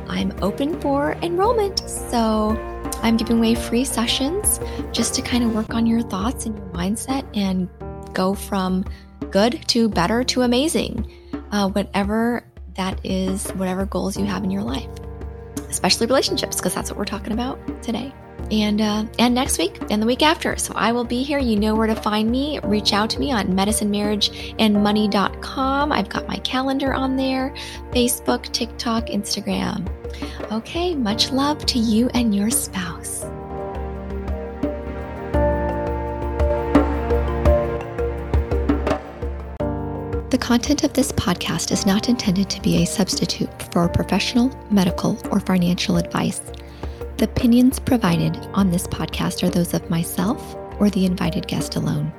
[0.08, 1.88] i'm open for enrollment.
[1.88, 2.56] So
[3.02, 4.60] i'm giving away free sessions
[4.92, 7.68] just to kind of work on your thoughts and your mindset and
[8.14, 8.84] go from
[9.30, 11.10] good to better to amazing
[11.52, 12.44] uh, whatever
[12.74, 14.88] that is whatever goals you have in your life
[15.70, 18.12] especially relationships because that's what we're talking about today
[18.52, 20.56] and uh, and next week and the week after.
[20.58, 21.38] So I will be here.
[21.38, 22.60] You know where to find me.
[22.62, 25.92] Reach out to me on medicinemarriageandmoney.com.
[25.92, 27.54] I've got my calendar on there,
[27.90, 29.88] Facebook, TikTok, Instagram.
[30.52, 33.20] Okay, much love to you and your spouse.
[40.28, 45.18] The content of this podcast is not intended to be a substitute for professional, medical,
[45.30, 46.40] or financial advice.
[47.18, 52.12] The opinions provided on this podcast are those of myself or the invited guest alone.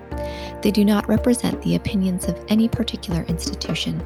[0.61, 4.01] They do not represent the opinions of any particular institution.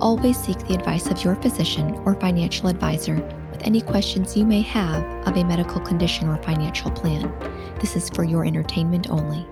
[0.00, 3.16] Always seek the advice of your physician or financial advisor
[3.50, 7.32] with any questions you may have of a medical condition or financial plan.
[7.80, 9.46] This is for your entertainment only.